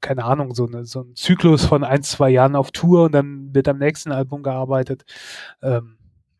[0.01, 3.53] keine Ahnung, so, eine, so ein Zyklus von ein, zwei Jahren auf Tour und dann
[3.53, 5.05] wird am nächsten Album gearbeitet.
[5.61, 5.97] Ähm,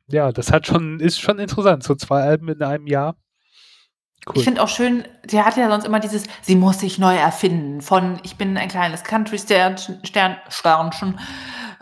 [0.08, 3.16] ja, das hat schon, ist schon interessant, so zwei Alben in einem Jahr.
[4.28, 4.38] Cool.
[4.38, 7.82] Ich finde auch schön, der hat ja sonst immer dieses, sie muss sich neu erfinden,
[7.82, 11.20] von ich bin ein kleines Country-Sternchen Stern, Sternchen,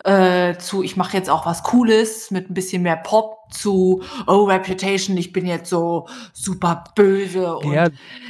[0.06, 4.46] äh, zu ich mache jetzt auch was Cooles mit ein bisschen mehr Pop zu Oh
[4.46, 7.90] Reputation, ich bin jetzt so super böse und ja.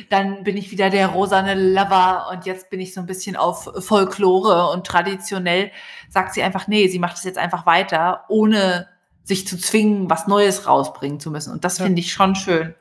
[0.09, 3.69] dann bin ich wieder der rosane Lover und jetzt bin ich so ein bisschen auf
[3.77, 5.69] Folklore und traditionell
[6.09, 8.87] sagt sie einfach, nee, sie macht es jetzt einfach weiter, ohne
[9.23, 11.85] sich zu zwingen, was Neues rausbringen zu müssen und das ja.
[11.85, 12.73] finde ich schon schön.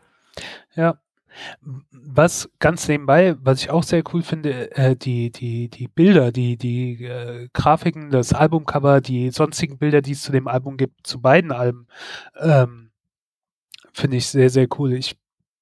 [0.75, 0.97] Ja,
[1.91, 6.57] was ganz nebenbei, was ich auch sehr cool finde, äh, die, die, die Bilder, die,
[6.57, 11.21] die äh, Grafiken, das Albumcover, die sonstigen Bilder, die es zu dem Album gibt, zu
[11.21, 11.87] beiden Alben,
[12.41, 12.91] ähm,
[13.93, 14.93] finde ich sehr, sehr cool.
[14.93, 15.17] Ich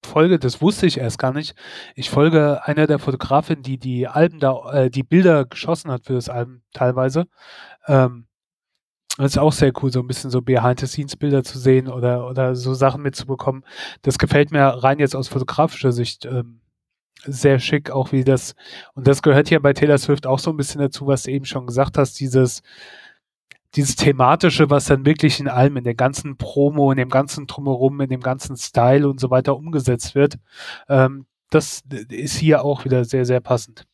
[0.04, 1.54] folge, das wusste ich erst gar nicht,
[1.94, 6.14] ich folge einer der Fotografinnen, die die Alben da, äh, die Bilder geschossen hat für
[6.14, 7.26] das Album teilweise.
[7.86, 8.26] Ähm,
[9.16, 12.74] das ist auch sehr cool, so ein bisschen so Behind-the-Scenes-Bilder zu sehen oder, oder so
[12.74, 13.64] Sachen mitzubekommen.
[14.02, 16.60] Das gefällt mir rein jetzt aus fotografischer Sicht ähm,
[17.24, 18.54] sehr schick, auch wie das,
[18.94, 21.46] und das gehört ja bei Taylor Swift auch so ein bisschen dazu, was du eben
[21.46, 22.62] schon gesagt hast, dieses,
[23.74, 28.00] dieses thematische, was dann wirklich in allem, in der ganzen Promo, in dem ganzen Drumherum,
[28.00, 30.38] in dem ganzen Style und so weiter umgesetzt wird,
[30.88, 33.86] ähm, das ist hier auch wieder sehr, sehr passend.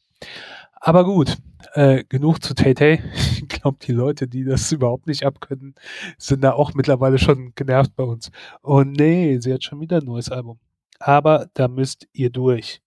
[0.84, 1.36] Aber gut,
[1.74, 3.02] äh, genug zu Tay Tay.
[3.42, 5.74] Ich glaube, die Leute, die das überhaupt nicht abkönnen,
[6.16, 8.30] sind da auch mittlerweile schon genervt bei uns.
[8.60, 10.58] Und nee, sie hat schon wieder ein neues Album.
[10.98, 12.80] Aber da müsst ihr durch.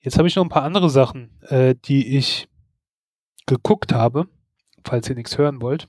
[0.00, 2.48] Jetzt habe ich noch ein paar andere Sachen, äh, die ich
[3.46, 4.28] geguckt habe,
[4.84, 5.88] falls ihr nichts hören wollt.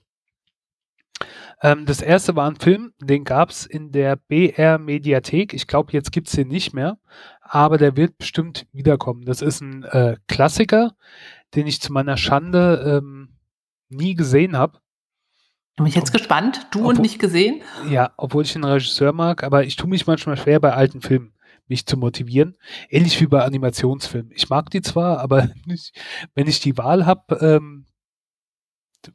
[1.62, 5.54] Ähm, das erste war ein Film, den gab es in der BR Mediathek.
[5.54, 6.98] Ich glaube, jetzt gibt es den nicht mehr,
[7.42, 9.26] aber der wird bestimmt wiederkommen.
[9.26, 10.96] Das ist ein äh, Klassiker,
[11.56, 13.36] den ich zu meiner Schande ähm,
[13.90, 14.80] nie gesehen habe.
[15.76, 16.68] Bin ich jetzt gespannt.
[16.72, 17.62] Du obwohl, und nicht gesehen?
[17.90, 21.34] Ja, obwohl ich den Regisseur mag, aber ich tue mich manchmal schwer bei alten Filmen
[21.70, 22.58] mich zu motivieren.
[22.90, 24.32] Ähnlich wie bei Animationsfilmen.
[24.36, 25.94] Ich mag die zwar, aber nicht,
[26.36, 27.86] wenn ich die Wahl habe, ähm,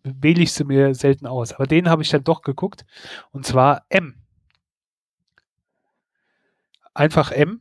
[0.03, 1.53] wähle ich sie mir selten aus.
[1.53, 2.85] Aber den habe ich dann doch geguckt.
[3.31, 4.23] Und zwar M.
[6.95, 7.61] Einfach M.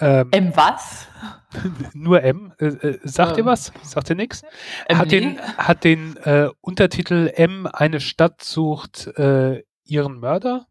[0.00, 1.08] Ähm, M was?
[1.94, 2.52] nur M.
[2.58, 3.72] Äh, äh, sagt ähm, ihr was?
[3.82, 4.42] Sagt ihr nichts?
[4.88, 10.66] Hat den, hat den äh, Untertitel M, eine Stadt sucht äh, ihren Mörder.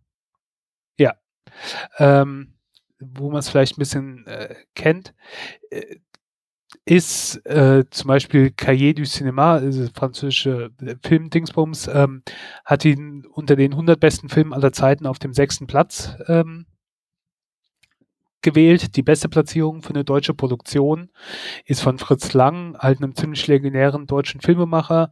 [0.97, 1.16] Ja.
[1.97, 2.57] Ähm,
[2.99, 5.14] wo man es vielleicht ein bisschen äh, kennt.
[6.88, 12.23] Ist äh, zum Beispiel Cahiers du Cinéma, also französische äh, Film-Dingsbums, ähm,
[12.63, 16.65] hat ihn unter den 100 besten Filmen aller Zeiten auf dem sechsten Platz ähm,
[18.41, 18.95] gewählt.
[18.95, 21.09] Die beste Platzierung für eine deutsche Produktion
[21.65, 25.11] ist von Fritz Lang, halt einem ziemlich legendären deutschen Filmemacher,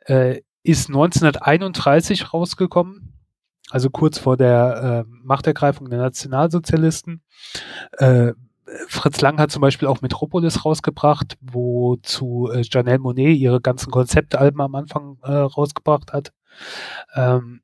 [0.00, 3.14] äh, ist 1931 rausgekommen,
[3.70, 7.22] also kurz vor der äh, Machtergreifung der Nationalsozialisten.
[7.92, 8.34] Äh,
[8.88, 13.90] Fritz Lang hat zum Beispiel auch Metropolis rausgebracht, wo zu äh, Janelle Monet ihre ganzen
[13.90, 16.32] Konzeptalben am Anfang äh, rausgebracht hat.
[17.14, 17.60] Ähm,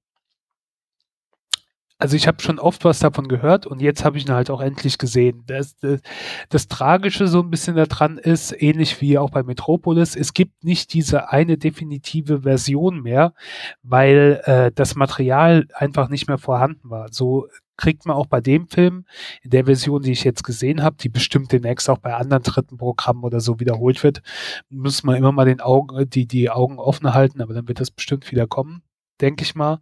[2.00, 4.62] also ich habe schon oft was davon gehört und jetzt habe ich ihn halt auch
[4.62, 5.44] endlich gesehen.
[5.46, 6.00] Das, das,
[6.48, 10.94] das, Tragische so ein bisschen daran ist, ähnlich wie auch bei Metropolis, es gibt nicht
[10.94, 13.34] diese eine definitive Version mehr,
[13.82, 17.08] weil äh, das Material einfach nicht mehr vorhanden war.
[17.12, 17.48] So
[17.80, 19.04] kriegt man auch bei dem Film,
[19.42, 22.76] in der Version, die ich jetzt gesehen habe, die bestimmt demnächst auch bei anderen dritten
[22.76, 24.22] Programmen oder so wiederholt wird,
[24.68, 27.90] muss man immer mal den Augen, die, die Augen offen halten, aber dann wird das
[27.90, 28.82] bestimmt wieder kommen,
[29.20, 29.80] denke ich mal.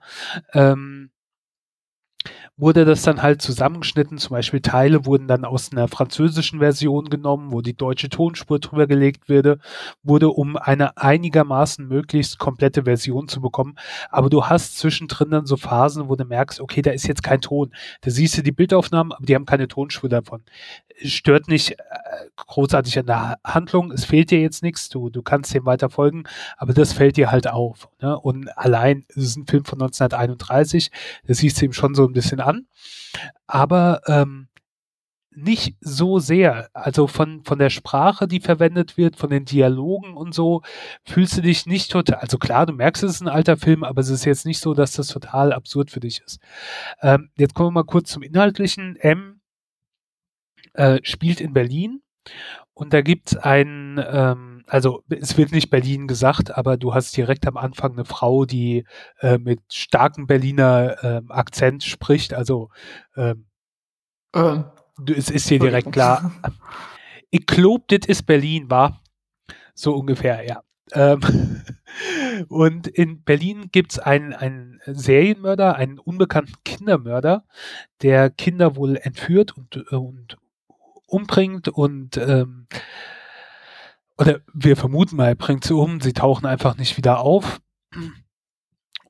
[0.55, 1.11] Ähm,
[2.59, 4.19] wurde das dann halt zusammengeschnitten.
[4.19, 8.89] Zum Beispiel Teile wurden dann aus einer französischen Version genommen, wo die deutsche Tonspur drüber
[8.89, 9.59] gelegt wurde,
[10.03, 13.77] wurde um eine einigermaßen möglichst komplette Version zu bekommen.
[14.11, 17.41] Aber du hast zwischendrin dann so Phasen, wo du merkst, okay, da ist jetzt kein
[17.41, 17.73] Ton.
[18.01, 20.43] Da siehst du die Bildaufnahmen, aber die haben keine Tonspur davon.
[21.05, 21.77] Stört nicht äh,
[22.35, 23.93] großartig an der Handlung.
[23.93, 24.89] Es fehlt dir jetzt nichts.
[24.89, 26.25] Du, du kannst dem weiter folgen,
[26.57, 27.89] aber das fällt dir halt auf.
[28.03, 28.19] Ne?
[28.19, 30.91] Und allein, es ist ein Film von 1931,
[31.25, 32.67] da siehst du ihm schon so ein bisschen an,
[33.47, 34.49] aber ähm,
[35.31, 36.69] nicht so sehr.
[36.75, 40.63] Also von, von der Sprache, die verwendet wird, von den Dialogen und so,
[41.05, 42.17] fühlst du dich nicht total.
[42.17, 44.75] Also klar, du merkst, es ist ein alter Film, aber es ist jetzt nicht so,
[44.75, 46.41] dass das total absurd für dich ist.
[47.03, 48.97] Ähm, jetzt kommen wir mal kurz zum Inhaltlichen.
[48.97, 49.41] M
[50.75, 52.03] äh, spielt in Berlin
[52.75, 54.01] und da gibt es einen.
[54.05, 58.45] Ähm, also es wird nicht Berlin gesagt, aber du hast direkt am Anfang eine Frau,
[58.45, 58.85] die
[59.21, 62.35] äh, mit starkem Berliner äh, Akzent spricht.
[62.35, 62.71] Also
[63.17, 63.47] ähm,
[64.35, 64.65] ähm,
[65.07, 66.33] es ist dir direkt klar.
[67.31, 69.03] Ich glaube, das ist Berlin, war
[69.75, 70.63] so ungefähr, ja.
[70.93, 71.21] Ähm,
[72.49, 77.45] und in Berlin gibt es einen, einen Serienmörder, einen unbekannten Kindermörder,
[78.01, 80.39] der Kinder wohl entführt und, und
[81.05, 82.67] umbringt und ähm,
[84.19, 87.61] oder wir vermuten mal, er bringt sie um, sie tauchen einfach nicht wieder auf.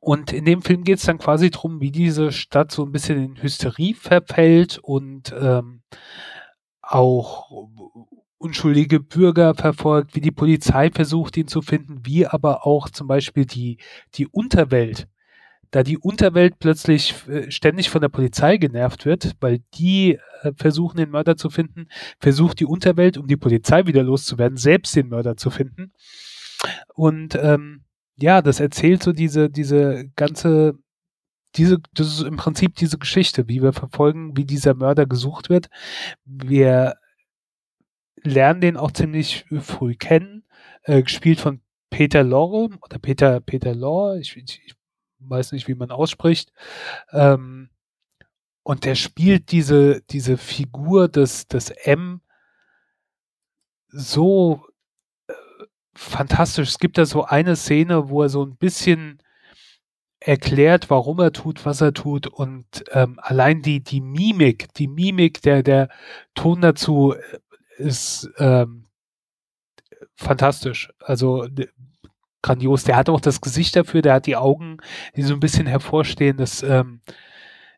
[0.00, 3.22] Und in dem Film geht es dann quasi darum, wie diese Stadt so ein bisschen
[3.22, 5.82] in Hysterie verfällt und ähm,
[6.82, 7.50] auch
[8.38, 13.46] unschuldige Bürger verfolgt, wie die Polizei versucht, ihn zu finden, wie aber auch zum Beispiel
[13.46, 13.78] die,
[14.14, 15.08] die Unterwelt
[15.70, 20.96] da die Unterwelt plötzlich äh, ständig von der Polizei genervt wird, weil die äh, versuchen,
[20.96, 21.88] den Mörder zu finden,
[22.18, 25.92] versucht die Unterwelt, um die Polizei wieder loszuwerden, selbst den Mörder zu finden.
[26.94, 27.84] Und ähm,
[28.16, 30.74] ja, das erzählt so diese, diese ganze,
[31.56, 35.68] diese, das ist im Prinzip diese Geschichte, wie wir verfolgen, wie dieser Mörder gesucht wird.
[36.24, 36.94] Wir
[38.22, 40.44] lernen den auch ziemlich früh kennen,
[40.82, 41.60] äh, gespielt von
[41.90, 44.74] Peter Lorre oder Peter, Peter Lorre, ich, ich
[45.20, 46.52] weiß nicht, wie man ausspricht.
[47.12, 47.70] Ähm,
[48.62, 52.20] und der spielt diese, diese Figur des, des M
[53.88, 54.66] so
[55.28, 55.32] äh,
[55.94, 56.68] fantastisch.
[56.68, 59.22] Es gibt da so eine Szene, wo er so ein bisschen
[60.20, 65.42] erklärt, warum er tut, was er tut und ähm, allein die, die Mimik, die Mimik,
[65.42, 65.88] der, der
[66.34, 67.38] Ton dazu äh,
[67.78, 68.88] ist ähm,
[70.16, 70.92] fantastisch.
[70.98, 71.46] Also
[72.42, 72.84] grandios.
[72.84, 74.78] Der hat auch das Gesicht dafür, der hat die Augen,
[75.16, 76.36] die so ein bisschen hervorstehen.
[76.36, 77.00] Das ähm,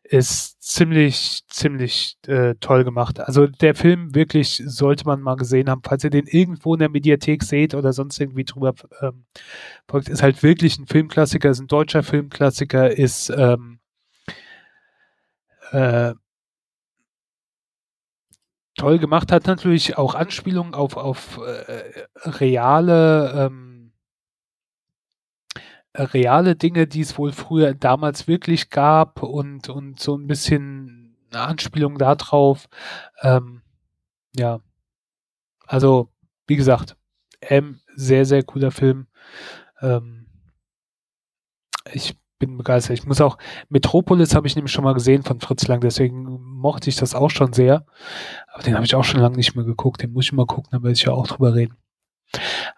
[0.03, 3.19] ist ziemlich, ziemlich äh, toll gemacht.
[3.19, 6.89] Also der Film wirklich sollte man mal gesehen haben, falls ihr den irgendwo in der
[6.89, 9.25] Mediathek seht oder sonst irgendwie drüber ähm,
[9.87, 13.79] folgt, ist halt wirklich ein Filmklassiker, ist ein deutscher Filmklassiker, ist ähm,
[15.71, 16.13] äh,
[18.75, 23.70] toll gemacht, hat natürlich auch Anspielungen auf, auf äh, reale ähm,
[25.95, 31.43] reale Dinge, die es wohl früher damals wirklich gab und, und so ein bisschen eine
[31.43, 32.67] Anspielung darauf.
[33.21, 33.61] Ähm,
[34.35, 34.61] ja.
[35.65, 36.11] Also,
[36.47, 36.97] wie gesagt,
[37.41, 39.07] M, sehr, sehr cooler Film.
[39.81, 40.27] Ähm,
[41.91, 42.97] ich bin begeistert.
[42.97, 43.37] Ich muss auch,
[43.69, 47.29] Metropolis habe ich nämlich schon mal gesehen von Fritz Lang, deswegen mochte ich das auch
[47.29, 47.85] schon sehr.
[48.51, 50.01] Aber den habe ich auch schon lange nicht mehr geguckt.
[50.01, 51.77] Den muss ich mal gucken, dann werde ich ja auch drüber reden.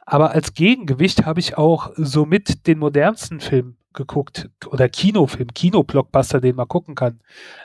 [0.06, 6.56] Aber als Gegengewicht habe ich auch somit den modernsten Film geguckt oder Kinofilm, Kinoblockbuster, den
[6.56, 7.20] man gucken kann,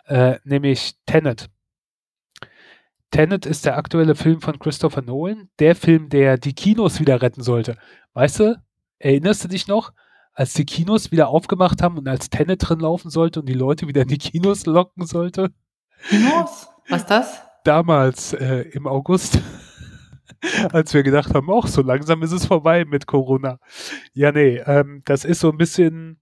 [0.07, 1.49] äh, nämlich Tenet.
[3.11, 7.43] Tenet ist der aktuelle Film von Christopher Nolan, der Film, der die Kinos wieder retten
[7.43, 7.76] sollte.
[8.12, 8.62] Weißt du,
[8.99, 9.93] erinnerst du dich noch,
[10.34, 13.89] als die Kinos wieder aufgemacht haben und als Tenet drin laufen sollte und die Leute
[13.89, 15.51] wieder in die Kinos locken sollte?
[16.09, 16.68] Kinos?
[16.89, 17.43] Was ist das?
[17.64, 19.41] Damals äh, im August.
[20.72, 23.59] als wir gedacht haben, auch so langsam ist es vorbei mit Corona.
[24.12, 26.20] Ja, nee, ähm, das ist so ein bisschen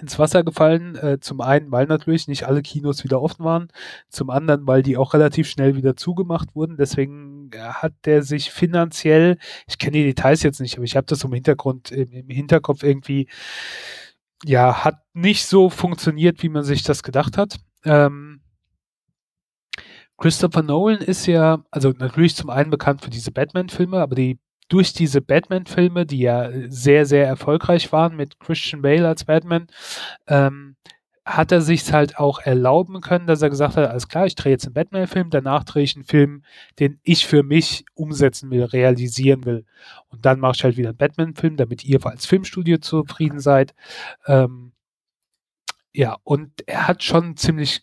[0.00, 0.96] ins Wasser gefallen.
[0.96, 3.68] Äh, zum einen, weil natürlich nicht alle Kinos wieder offen waren.
[4.08, 6.76] Zum anderen, weil die auch relativ schnell wieder zugemacht wurden.
[6.76, 11.06] Deswegen äh, hat der sich finanziell, ich kenne die Details jetzt nicht, aber ich habe
[11.06, 13.28] das im Hintergrund, im, im Hinterkopf irgendwie,
[14.44, 17.58] ja, hat nicht so funktioniert, wie man sich das gedacht hat.
[17.84, 18.31] ähm,
[20.22, 24.92] Christopher Nolan ist ja, also natürlich zum einen bekannt für diese Batman-Filme, aber die durch
[24.92, 29.66] diese Batman-Filme, die ja sehr, sehr erfolgreich waren mit Christian Bale als Batman,
[30.28, 30.76] ähm,
[31.24, 34.52] hat er sich halt auch erlauben können, dass er gesagt hat, alles klar, ich drehe
[34.52, 36.44] jetzt einen Batman-Film, danach drehe ich einen Film,
[36.78, 39.64] den ich für mich umsetzen will, realisieren will.
[40.08, 43.74] Und dann mache ich halt wieder einen Batman-Film, damit ihr als Filmstudio zufrieden seid.
[44.28, 44.70] Ähm,
[45.92, 47.82] ja, und er hat schon ziemlich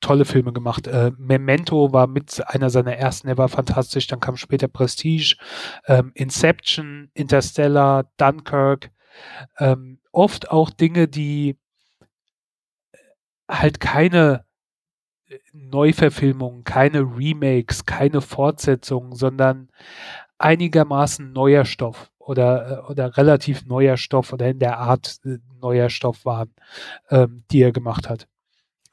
[0.00, 0.86] tolle Filme gemacht.
[0.86, 4.06] Äh, Memento war mit einer seiner ersten, er war fantastisch.
[4.06, 5.36] Dann kam später Prestige,
[5.86, 8.90] ähm, Inception, Interstellar, Dunkirk.
[9.58, 11.58] Ähm, oft auch Dinge, die
[13.48, 14.44] halt keine
[15.28, 19.70] äh, Neuverfilmungen, keine Remakes, keine Fortsetzungen, sondern
[20.38, 25.90] einigermaßen neuer Stoff oder, äh, oder relativ neuer Stoff oder in der Art äh, neuer
[25.90, 26.54] Stoff waren,
[27.10, 28.29] ähm, die er gemacht hat.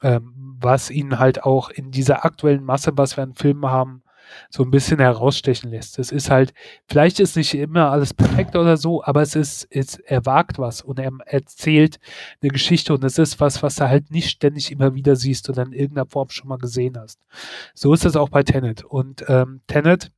[0.02, 4.02] Ähm, was ihn halt auch in dieser aktuellen Masse, was wir an Filmen haben,
[4.50, 5.98] so ein bisschen herausstechen lässt.
[5.98, 6.52] Es ist halt,
[6.86, 10.82] vielleicht ist nicht immer alles perfekt oder so, aber es ist, es, er wagt was
[10.82, 11.98] und er erzählt
[12.42, 15.62] eine Geschichte und es ist was, was du halt nicht ständig immer wieder siehst oder
[15.62, 17.20] in irgendeiner Form schon mal gesehen hast.
[17.74, 18.84] So ist es auch bei Tenet.
[18.84, 20.10] Und ähm, Tenet,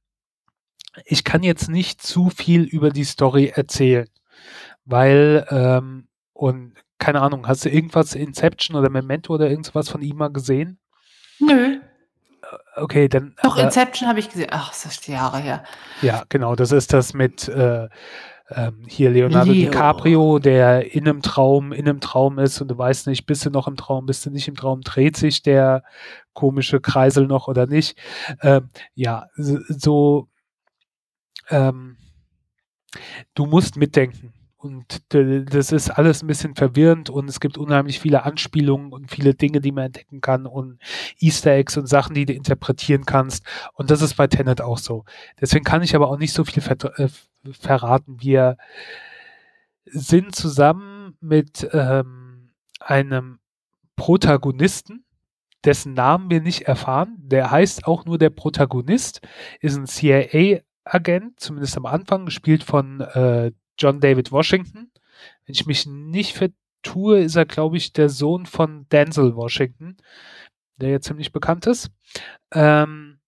[1.05, 4.09] ich kann jetzt nicht zu viel über die Story erzählen,
[4.85, 10.18] weil, ähm, und keine Ahnung, hast du irgendwas Inception oder Memento oder irgendwas von ihm
[10.18, 10.78] mal gesehen?
[11.40, 11.80] Nö.
[12.76, 13.34] Okay, dann.
[13.42, 14.48] Doch, aber, Inception habe ich gesehen.
[14.51, 15.64] Ach, das ist Jahre her.
[16.03, 16.55] Ja, genau.
[16.55, 17.88] Das ist das mit äh,
[18.51, 19.70] ähm, hier Leonardo Leo.
[19.70, 23.51] DiCaprio, der in einem Traum, in einem Traum ist und du weißt nicht, bist du
[23.51, 25.84] noch im Traum, bist du nicht im Traum, dreht sich der
[26.32, 27.98] komische Kreisel noch oder nicht.
[28.42, 30.28] Ähm, ja, so.
[31.48, 31.96] Ähm,
[33.34, 34.32] du musst mitdenken.
[34.63, 39.33] Und das ist alles ein bisschen verwirrend und es gibt unheimlich viele Anspielungen und viele
[39.33, 40.79] Dinge, die man entdecken kann und
[41.19, 43.43] Easter Eggs und Sachen, die du interpretieren kannst.
[43.73, 45.07] Und das ist bei Tenet auch so.
[45.41, 47.09] Deswegen kann ich aber auch nicht so viel ver äh,
[47.53, 48.21] verraten.
[48.21, 48.59] Wir
[49.87, 52.51] sind zusammen mit ähm,
[52.81, 53.39] einem
[53.97, 55.07] Protagonisten,
[55.65, 57.17] dessen Namen wir nicht erfahren.
[57.19, 59.23] Der heißt auch nur der Protagonist,
[59.61, 64.91] ist ein CIA-Agent, zumindest am Anfang, gespielt von äh, John David Washington.
[65.47, 69.97] Wenn ich mich nicht vertue, ist er, glaube ich, der Sohn von Denzel Washington,
[70.76, 71.91] der ja ziemlich bekannt ist.
[72.53, 73.20] Ähm,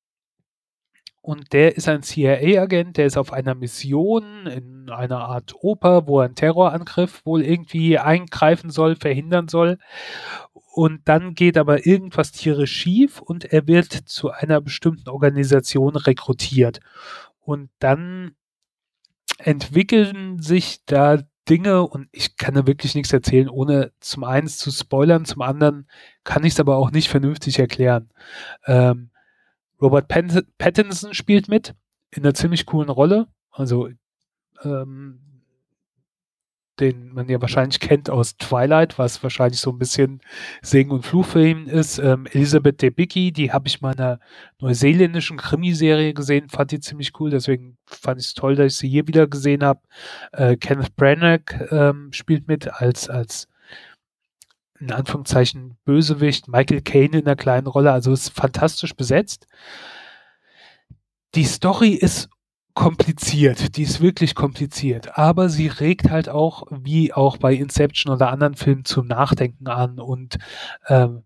[1.24, 6.18] und der ist ein CIA-Agent, der ist auf einer Mission in einer Art Oper, wo
[6.18, 9.78] er einen Terrorangriff wohl irgendwie eingreifen soll, verhindern soll.
[10.74, 16.80] Und dann geht aber irgendwas tierisch schief und er wird zu einer bestimmten Organisation rekrutiert.
[17.38, 18.34] Und dann
[19.38, 21.18] entwickeln sich da
[21.48, 25.88] Dinge und ich kann da wirklich nichts erzählen, ohne zum einen zu spoilern, zum anderen
[26.22, 28.10] kann ich es aber auch nicht vernünftig erklären.
[28.66, 29.10] Ähm,
[29.80, 30.06] Robert
[30.58, 31.74] Pattinson spielt mit
[32.10, 33.26] in einer ziemlich coolen Rolle.
[33.50, 33.88] Also
[34.62, 35.31] ähm,
[36.82, 40.20] den man ja wahrscheinlich kennt aus Twilight, was wahrscheinlich so ein bisschen
[40.60, 41.98] Segen und Fluch für ihn ist.
[41.98, 44.20] Ähm, Elisabeth Debicki, die habe ich mal in einer
[44.60, 48.88] neuseeländischen Krimiserie gesehen, fand die ziemlich cool, deswegen fand ich es toll, dass ich sie
[48.88, 49.80] hier wieder gesehen habe.
[50.32, 53.48] Äh, Kenneth Branagh ähm, spielt mit als, als
[54.80, 59.46] in Anführungszeichen Bösewicht, Michael Caine in einer kleinen Rolle, also ist fantastisch besetzt.
[61.36, 62.28] Die Story ist
[62.74, 68.30] kompliziert, die ist wirklich kompliziert, aber sie regt halt auch, wie auch bei Inception oder
[68.30, 70.38] anderen Filmen, zum Nachdenken an und
[70.88, 71.22] ähm,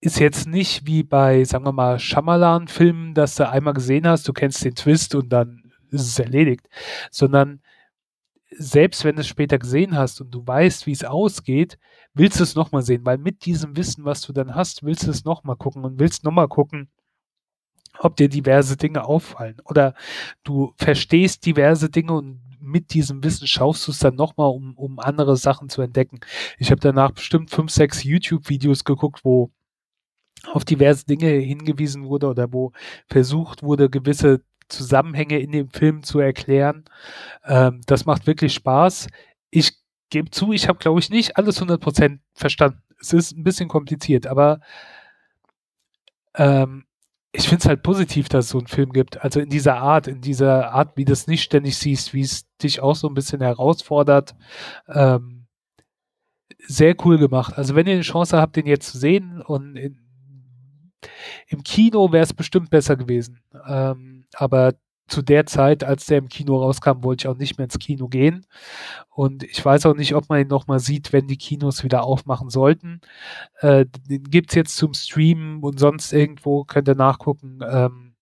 [0.00, 4.32] ist jetzt nicht wie bei, sagen wir mal, Shyamalan-Filmen, dass du einmal gesehen hast, du
[4.32, 6.68] kennst den Twist und dann ist es erledigt,
[7.10, 7.60] sondern
[8.50, 11.78] selbst wenn du es später gesehen hast und du weißt, wie es ausgeht,
[12.14, 15.10] willst du es nochmal sehen, weil mit diesem Wissen, was du dann hast, willst du
[15.10, 16.88] es nochmal gucken und willst nochmal gucken,
[17.98, 19.56] ob dir diverse Dinge auffallen.
[19.64, 19.94] Oder
[20.44, 24.98] du verstehst diverse Dinge und mit diesem Wissen schaust du es dann nochmal, um, um
[24.98, 26.20] andere Sachen zu entdecken.
[26.58, 29.50] Ich habe danach bestimmt fünf, sechs YouTube-Videos geguckt, wo
[30.52, 32.72] auf diverse Dinge hingewiesen wurde oder wo
[33.08, 36.84] versucht wurde, gewisse Zusammenhänge in dem Film zu erklären.
[37.44, 39.08] Ähm, das macht wirklich Spaß.
[39.50, 39.72] Ich
[40.10, 42.82] gebe zu, ich habe, glaube ich, nicht alles 100% verstanden.
[43.00, 44.60] Es ist ein bisschen kompliziert, aber
[46.34, 46.84] ähm,
[47.32, 49.22] ich finde es halt positiv, dass es so einen Film gibt.
[49.22, 52.46] Also in dieser Art, in dieser Art, wie du es nicht ständig siehst, wie es
[52.58, 54.34] dich auch so ein bisschen herausfordert.
[54.88, 55.46] Ähm,
[56.66, 57.56] sehr cool gemacht.
[57.56, 59.98] Also wenn ihr eine Chance habt, den jetzt zu sehen und in,
[61.48, 63.40] im Kino wäre es bestimmt besser gewesen.
[63.66, 64.74] Ähm, aber
[65.08, 68.08] zu der Zeit, als der im Kino rauskam, wollte ich auch nicht mehr ins Kino
[68.08, 68.46] gehen.
[69.10, 72.50] Und ich weiß auch nicht, ob man ihn nochmal sieht, wenn die Kinos wieder aufmachen
[72.50, 73.00] sollten.
[73.60, 77.60] Äh, den gibt's jetzt zum Streamen und sonst irgendwo, könnt ihr nachgucken.
[77.68, 78.14] Ähm,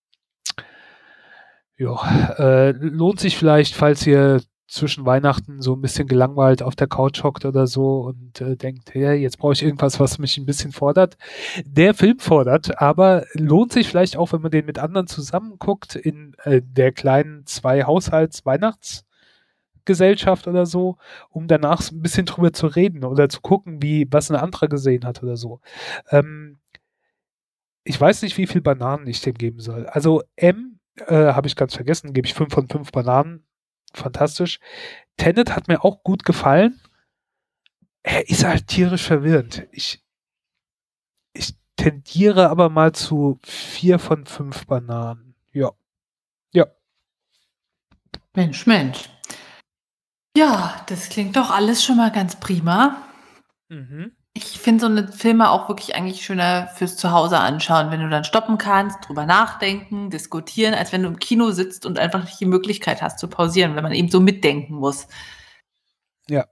[1.78, 6.88] ja, äh, lohnt sich vielleicht, falls ihr zwischen Weihnachten so ein bisschen gelangweilt auf der
[6.88, 10.46] Couch hockt oder so und äh, denkt, hey, jetzt brauche ich irgendwas, was mich ein
[10.46, 11.16] bisschen fordert.
[11.64, 15.94] Der Film fordert, aber lohnt sich vielleicht auch, wenn man den mit anderen zusammen guckt,
[15.94, 20.96] in äh, der kleinen zwei Haushalts Weihnachtsgesellschaft oder so,
[21.30, 24.66] um danach so ein bisschen drüber zu reden oder zu gucken, wie was ein anderer
[24.66, 25.60] gesehen hat oder so.
[26.10, 26.58] Ähm,
[27.84, 29.86] ich weiß nicht, wie viel Bananen ich dem geben soll.
[29.86, 33.44] Also M äh, habe ich ganz vergessen, gebe ich fünf von fünf Bananen
[33.96, 34.60] fantastisch.
[35.16, 36.80] Tenet hat mir auch gut gefallen.
[38.02, 39.66] Er ist halt tierisch verwirrend.
[39.72, 40.02] Ich,
[41.32, 45.34] ich tendiere aber mal zu vier von fünf Bananen.
[45.52, 45.72] Ja.
[46.52, 46.66] Ja.
[48.34, 49.08] Mensch, Mensch.
[50.36, 53.08] Ja, das klingt doch alles schon mal ganz prima.
[53.68, 54.15] Mhm.
[54.36, 58.24] Ich finde so eine Filme auch wirklich eigentlich schöner fürs Zuhause anschauen, wenn du dann
[58.24, 62.44] stoppen kannst, drüber nachdenken, diskutieren, als wenn du im Kino sitzt und einfach nicht die
[62.44, 65.08] Möglichkeit hast zu pausieren, wenn man eben so mitdenken muss.
[66.28, 66.44] Ja,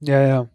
[0.00, 0.48] ja, ja.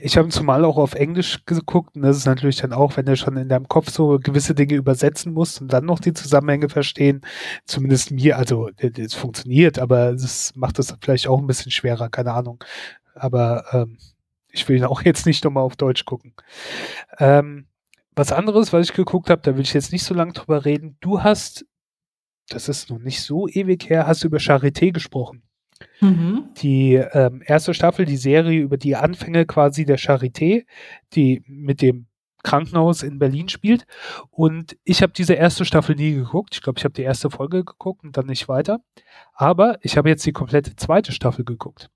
[0.00, 3.14] Ich habe zumal auch auf Englisch geguckt und das ist natürlich dann auch, wenn du
[3.14, 7.20] schon in deinem Kopf so gewisse Dinge übersetzen musst und dann noch die Zusammenhänge verstehen,
[7.66, 12.32] zumindest mir, also es funktioniert, aber es macht es vielleicht auch ein bisschen schwerer, keine
[12.32, 12.64] Ahnung.
[13.14, 13.98] Aber ähm,
[14.58, 16.34] ich will ihn auch jetzt nicht nochmal auf Deutsch gucken.
[17.18, 17.66] Ähm,
[18.14, 20.96] was anderes, was ich geguckt habe, da will ich jetzt nicht so lange drüber reden.
[21.00, 21.66] Du hast,
[22.48, 25.42] das ist noch nicht so ewig her, hast du über Charité gesprochen.
[26.00, 26.48] Mhm.
[26.56, 30.66] Die ähm, erste Staffel, die Serie über die Anfänge quasi der Charité,
[31.14, 32.08] die mit dem
[32.42, 33.84] Krankenhaus in Berlin spielt.
[34.30, 36.54] Und ich habe diese erste Staffel nie geguckt.
[36.54, 38.80] Ich glaube, ich habe die erste Folge geguckt und dann nicht weiter.
[39.34, 41.90] Aber ich habe jetzt die komplette zweite Staffel geguckt.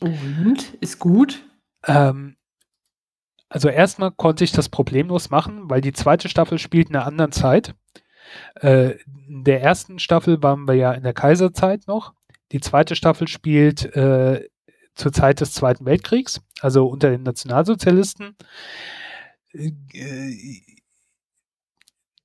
[0.00, 0.74] Und?
[0.80, 1.44] Ist gut?
[1.86, 2.36] Ähm,
[3.48, 7.32] also erstmal konnte ich das problemlos machen, weil die zweite Staffel spielt in einer anderen
[7.32, 7.74] Zeit.
[8.60, 8.96] Äh,
[9.28, 12.12] in der ersten Staffel waren wir ja in der Kaiserzeit noch.
[12.52, 14.48] Die zweite Staffel spielt äh,
[14.94, 18.36] zur Zeit des Zweiten Weltkriegs, also unter den Nationalsozialisten.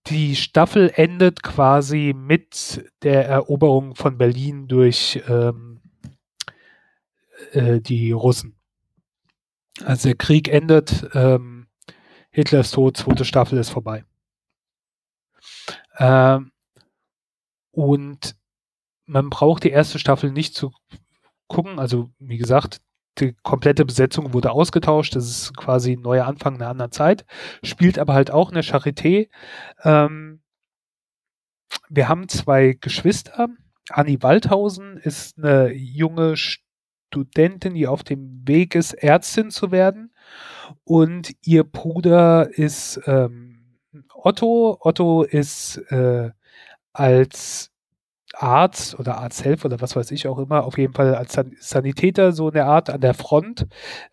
[0.07, 5.72] Die Staffel endet quasi mit der Eroberung von Berlin durch ähm,
[7.51, 8.55] äh, die Russen.
[9.83, 11.67] Also der Krieg endet, ähm,
[12.31, 14.05] Hitler ist tot, zweite Staffel ist vorbei.
[15.97, 16.51] Ähm,
[17.71, 18.35] und
[19.05, 20.71] man braucht die erste Staffel nicht zu
[21.47, 21.79] gucken.
[21.79, 22.81] Also, wie gesagt,
[23.19, 25.15] die komplette Besetzung wurde ausgetauscht.
[25.15, 27.25] Das ist quasi ein neuer Anfang einer anderen Zeit.
[27.63, 29.29] Spielt aber halt auch in der Charité.
[29.83, 30.41] Ähm,
[31.89, 33.49] wir haben zwei Geschwister.
[33.89, 36.35] Annie Waldhausen ist eine junge
[37.13, 40.11] Studentin, die auf dem Weg ist, Ärztin zu werden.
[40.83, 43.77] Und ihr Bruder ist ähm,
[44.13, 44.77] Otto.
[44.81, 46.31] Otto ist äh,
[46.93, 47.69] als
[48.35, 52.31] Arzt oder Arzthelfer oder was weiß ich auch immer, auf jeden Fall als San Sanitäter
[52.31, 53.67] so eine Art an der Front,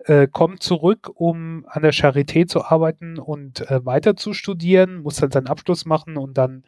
[0.05, 5.16] äh, kommt zurück, um an der Charité zu arbeiten und äh, weiter zu studieren, muss
[5.16, 6.64] dann seinen Abschluss machen und dann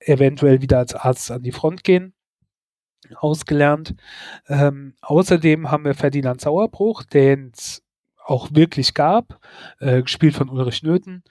[0.00, 2.12] eventuell wieder als Arzt an die Front gehen
[3.16, 3.94] ausgelernt.
[4.48, 7.82] Ähm, außerdem haben wir Ferdinand Sauerbruch, den es
[8.24, 9.40] auch wirklich gab,
[9.80, 11.24] äh, gespielt von Ulrich Nöthen.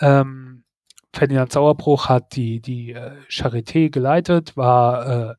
[0.00, 0.64] Ähm,
[1.12, 5.34] Ferdinand Sauerbruch hat die, die äh, Charité geleitet, war äh,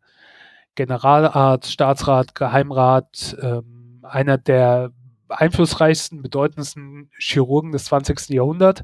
[0.75, 4.91] Generalarzt, Staatsrat, Geheimrat, ähm, einer der
[5.27, 8.29] einflussreichsten, bedeutendsten Chirurgen des 20.
[8.29, 8.83] Jahrhunderts,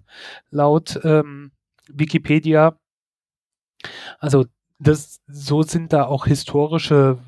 [0.50, 1.52] laut ähm,
[1.88, 2.78] Wikipedia.
[4.20, 4.46] Also
[4.80, 7.20] das, so sind da auch historische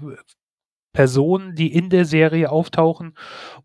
[0.94, 3.16] Personen, die in der Serie auftauchen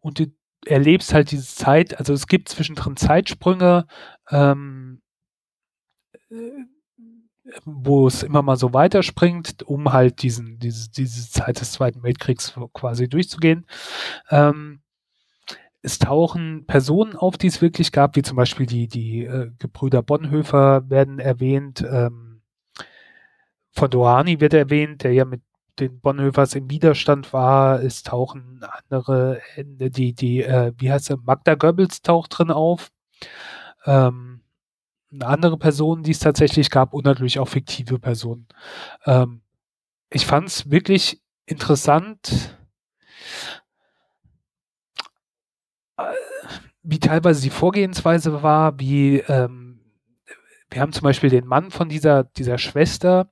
[0.00, 0.26] und du
[0.66, 3.86] erlebst halt diese Zeit, also es gibt zwischendrin Zeitsprünge,
[4.30, 5.02] ähm,
[7.64, 12.54] wo es immer mal so weiterspringt, um halt diesen, diese, diese Zeit des Zweiten Weltkriegs
[12.72, 13.66] quasi durchzugehen.
[14.30, 14.80] Ähm,
[15.82, 20.02] es tauchen Personen auf, die es wirklich gab, wie zum Beispiel die, die äh, Gebrüder
[20.02, 22.33] Bonhoeffer werden erwähnt, ähm,
[23.74, 25.42] von Dohani wird erwähnt, der ja mit
[25.80, 27.82] den Bonhoeffers im Widerstand war.
[27.82, 32.90] Es tauchen andere, die, die, äh, wie heißt er, Magda Goebbels taucht drin auf.
[33.84, 34.42] Ähm,
[35.12, 38.46] eine andere Person, die es tatsächlich gab und natürlich auch fiktive Personen.
[39.06, 39.42] Ähm,
[40.10, 42.56] ich fand es wirklich interessant,
[45.96, 46.02] äh,
[46.82, 49.63] wie teilweise die Vorgehensweise war, wie ähm,
[50.70, 53.30] wir haben zum Beispiel den Mann von dieser, dieser Schwester,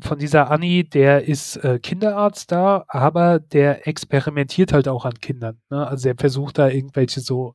[0.00, 5.60] von dieser Annie, der ist äh, Kinderarzt da, aber der experimentiert halt auch an Kindern.
[5.70, 5.86] Ne?
[5.86, 7.54] Also er versucht da irgendwelche so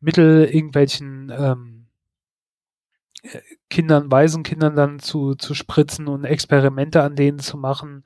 [0.00, 1.86] Mittel, irgendwelchen ähm,
[3.22, 8.04] äh, Kindern, Waisenkindern dann zu, zu spritzen und Experimente an denen zu machen.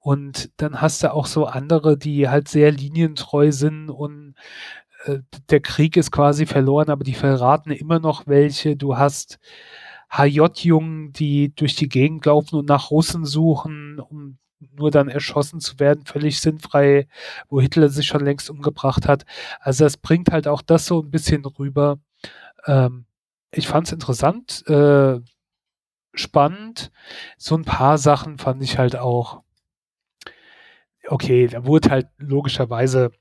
[0.00, 4.34] Und dann hast du auch so andere, die halt sehr linientreu sind und
[5.50, 8.76] der Krieg ist quasi verloren, aber die verraten immer noch welche.
[8.76, 9.38] Du hast
[10.10, 15.78] HJ-Jungen, die durch die Gegend laufen und nach Russen suchen, um nur dann erschossen zu
[15.78, 17.08] werden, völlig sinnfrei,
[17.48, 19.24] wo Hitler sich schon längst umgebracht hat.
[19.60, 21.98] Also das bringt halt auch das so ein bisschen rüber.
[22.66, 23.06] Ähm,
[23.50, 25.20] ich fand es interessant, äh,
[26.14, 26.90] spannend.
[27.36, 29.42] So ein paar Sachen fand ich halt auch
[31.08, 33.12] okay, da wurde halt logischerweise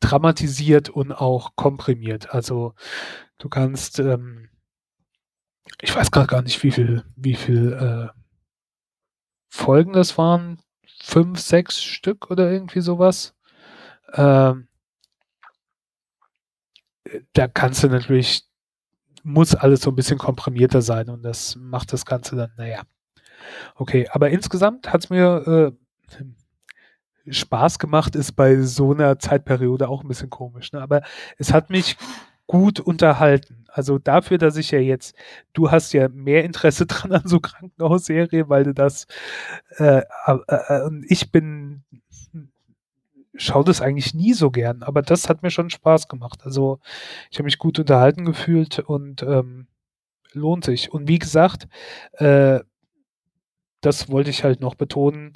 [0.00, 2.34] dramatisiert und auch komprimiert.
[2.34, 2.74] Also
[3.38, 4.48] du kannst, ähm,
[5.80, 8.20] ich weiß gerade gar nicht, wie viel, wie viel äh,
[9.48, 10.60] Folgen das waren.
[11.02, 13.34] Fünf, sechs Stück oder irgendwie sowas.
[14.14, 14.68] Ähm,
[17.32, 18.44] da kannst du natürlich,
[19.22, 22.82] muss alles so ein bisschen komprimierter sein und das macht das Ganze dann, naja.
[23.74, 25.74] Okay, aber insgesamt hat es mir
[26.16, 26.22] äh,
[27.28, 30.72] Spaß gemacht ist bei so einer Zeitperiode auch ein bisschen komisch.
[30.72, 30.80] Ne?
[30.80, 31.02] Aber
[31.38, 31.96] es hat mich
[32.46, 33.64] gut unterhalten.
[33.68, 35.14] Also dafür, dass ich ja jetzt,
[35.52, 39.06] du hast ja mehr Interesse dran an so Krankenhausserien, weil du das,
[39.78, 41.84] äh, äh, ich bin,
[43.34, 46.40] schaue das eigentlich nie so gern, aber das hat mir schon Spaß gemacht.
[46.44, 46.80] Also
[47.30, 49.68] ich habe mich gut unterhalten gefühlt und ähm,
[50.32, 50.92] lohnt sich.
[50.92, 51.68] Und wie gesagt,
[52.14, 52.60] äh,
[53.80, 55.34] das wollte ich halt noch betonen,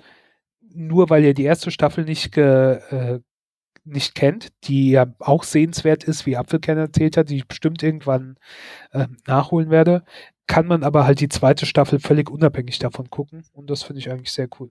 [0.75, 3.20] nur weil ihr die erste Staffel nicht, ge, äh,
[3.85, 8.37] nicht kennt, die ja auch sehenswert ist, wie Apfelkern erzählt hat, die ich bestimmt irgendwann
[8.93, 10.05] äh, nachholen werde,
[10.47, 14.11] kann man aber halt die zweite Staffel völlig unabhängig davon gucken und das finde ich
[14.11, 14.70] eigentlich sehr cool.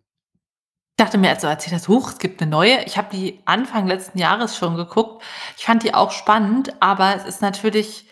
[0.96, 2.84] Ich dachte mir, also als das hoch, es gibt eine neue.
[2.86, 5.24] Ich habe die Anfang letzten Jahres schon geguckt.
[5.58, 8.08] Ich fand die auch spannend, aber es ist natürlich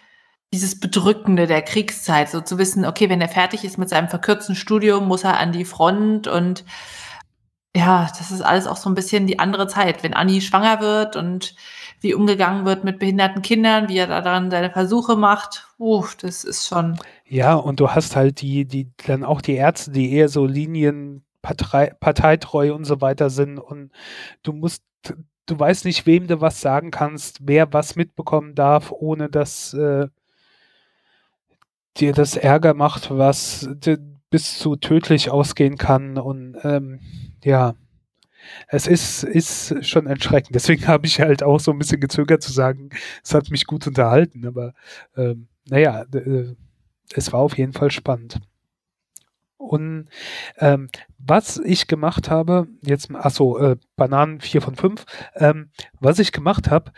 [0.51, 4.55] dieses Bedrückende der Kriegszeit, so zu wissen, okay, wenn er fertig ist mit seinem verkürzten
[4.55, 6.65] Studium, muss er an die Front und
[7.75, 10.03] ja, das ist alles auch so ein bisschen die andere Zeit.
[10.03, 11.55] Wenn Anni schwanger wird und
[12.01, 16.43] wie umgegangen wird mit behinderten Kindern, wie er da dann seine Versuche macht, uh, das
[16.43, 16.99] ist schon.
[17.25, 21.23] Ja, und du hast halt die, die, dann auch die Ärzte, die eher so Linien,
[21.41, 23.91] Partei, parteitreu und so weiter sind und
[24.43, 24.83] du musst,
[25.45, 30.07] du weißt nicht, wem du was sagen kannst, wer was mitbekommen darf, ohne dass äh,
[31.97, 33.69] dir das Ärger macht, was
[34.31, 36.99] bis zu tödlich ausgehen kann und ähm,
[37.43, 37.75] ja,
[38.67, 40.55] es ist, ist schon erschreckend.
[40.55, 42.89] Deswegen habe ich halt auch so ein bisschen gezögert zu sagen,
[43.23, 44.47] es hat mich gut unterhalten.
[44.47, 44.73] Aber
[45.15, 46.55] ähm, naja, äh,
[47.13, 48.39] es war auf jeden Fall spannend.
[49.57, 50.07] Und
[50.57, 55.05] ähm, was ich gemacht habe, jetzt, achso, äh, Bananen 4 von 5,
[55.35, 55.69] ähm,
[55.99, 56.91] was ich gemacht habe,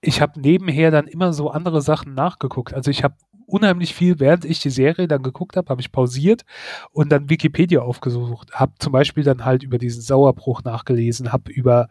[0.00, 2.72] ich habe nebenher dann immer so andere Sachen nachgeguckt.
[2.72, 3.16] Also ich habe
[3.48, 6.44] unheimlich viel, während ich die Serie dann geguckt habe, habe ich pausiert
[6.92, 8.52] und dann Wikipedia aufgesucht.
[8.52, 11.88] Habe zum Beispiel dann halt über diesen Sauerbruch nachgelesen, habe über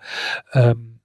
[0.54, 1.00] ähm,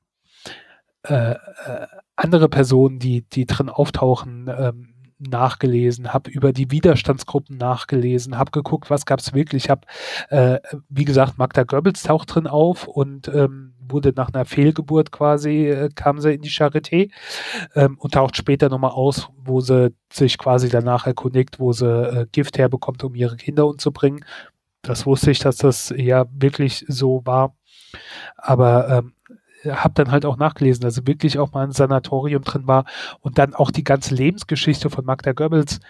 [1.05, 4.92] äh, äh, andere Personen, die, die drin auftauchen, ähm,
[5.31, 9.71] nachgelesen, habe über die Widerstandsgruppen nachgelesen, habe geguckt, was gab es wirklich.
[9.71, 9.87] Habe,
[10.31, 10.59] äh,
[10.89, 15.89] wie gesagt, Magda Goebbels taucht drin auf und ähm, wurde nach einer Fehlgeburt quasi, äh,
[15.95, 17.11] kam sie in die Charité
[17.75, 22.27] ähm, und taucht später nochmal aus, wo sie sich quasi danach erkundigt, wo sie äh,
[22.33, 24.25] Gift herbekommt, um ihre Kinder umzubringen.
[24.83, 27.55] Das wusste ich, dass das ja wirklich so war.
[28.37, 29.15] Aber ähm,
[29.65, 32.85] habe dann halt auch nachgelesen, also wirklich auch mal ein Sanatorium drin war
[33.21, 35.81] und dann auch die ganze Lebensgeschichte von Magda Goebbels,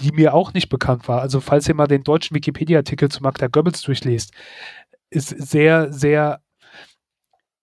[0.00, 1.20] die mir auch nicht bekannt war.
[1.20, 4.32] Also falls ihr mal den deutschen Wikipedia-Artikel zu Magda Goebbels durchlest,
[5.10, 6.40] ist sehr, sehr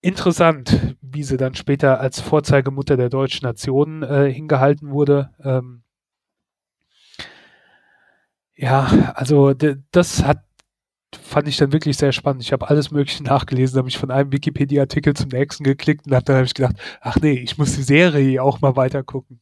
[0.02, 5.32] interessant, wie sie dann später als Vorzeigemutter der deutschen Nation äh, hingehalten wurde.
[5.44, 5.84] Ähm
[8.56, 10.44] ja, also das hat
[11.16, 12.44] fand ich dann wirklich sehr spannend.
[12.44, 16.26] Ich habe alles Mögliche nachgelesen, habe mich von einem Wikipedia-Artikel zum nächsten geklickt und hab,
[16.26, 19.42] dann habe ich gedacht, ach nee, ich muss die Serie auch mal weiter gucken.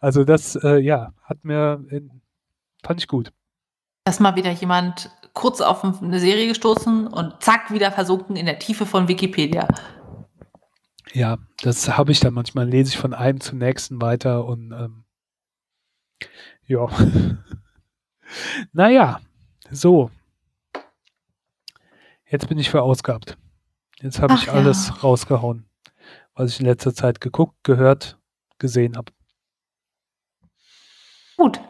[0.00, 2.22] Also das, äh, ja, hat mir, in,
[2.84, 3.32] fand ich gut.
[4.04, 8.58] Dass mal wieder jemand kurz auf eine Serie gestoßen und zack, wieder versunken in der
[8.58, 9.68] Tiefe von Wikipedia.
[11.12, 15.04] Ja, das habe ich dann manchmal, lese ich von einem zum nächsten weiter und ähm,
[16.66, 16.86] ja.
[18.72, 19.20] naja,
[19.70, 20.10] so,
[22.32, 23.36] Jetzt bin ich verausgabt.
[24.00, 24.54] Jetzt habe ich ja.
[24.54, 25.66] alles rausgehauen,
[26.34, 28.18] was ich in letzter Zeit geguckt, gehört,
[28.58, 29.12] gesehen habe.
[31.36, 31.60] Gut.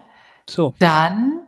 [0.49, 0.73] So.
[0.79, 1.41] Dann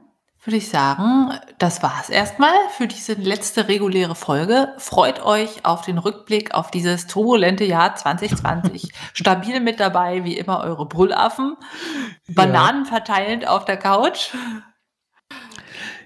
[0.43, 4.75] würde ich sagen, das war's erstmal für diese letzte reguläre Folge.
[4.79, 8.93] Freut euch auf den Rückblick auf dieses turbulente Jahr 2020.
[9.13, 11.57] Stabil mit dabei, wie immer, eure Brüllaffen.
[12.27, 14.35] Bananen verteilend auf der Couch.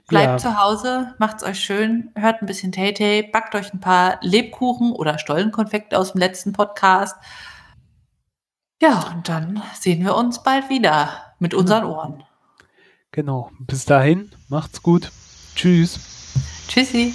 [0.08, 0.50] Bleibt Ja.
[0.50, 5.18] zu Hause, macht's euch schön, hört ein bisschen Tay-Tay, backt euch ein paar Lebkuchen oder
[5.18, 7.14] Stollenkonfekte aus dem letzten Podcast.
[8.80, 12.24] Ja, und dann sehen wir uns bald wieder mit unseren Ohren.
[13.12, 13.50] Genau.
[13.60, 15.10] Bis dahin, macht's gut.
[15.54, 15.98] Tschüss.
[16.68, 17.14] Tschüssi.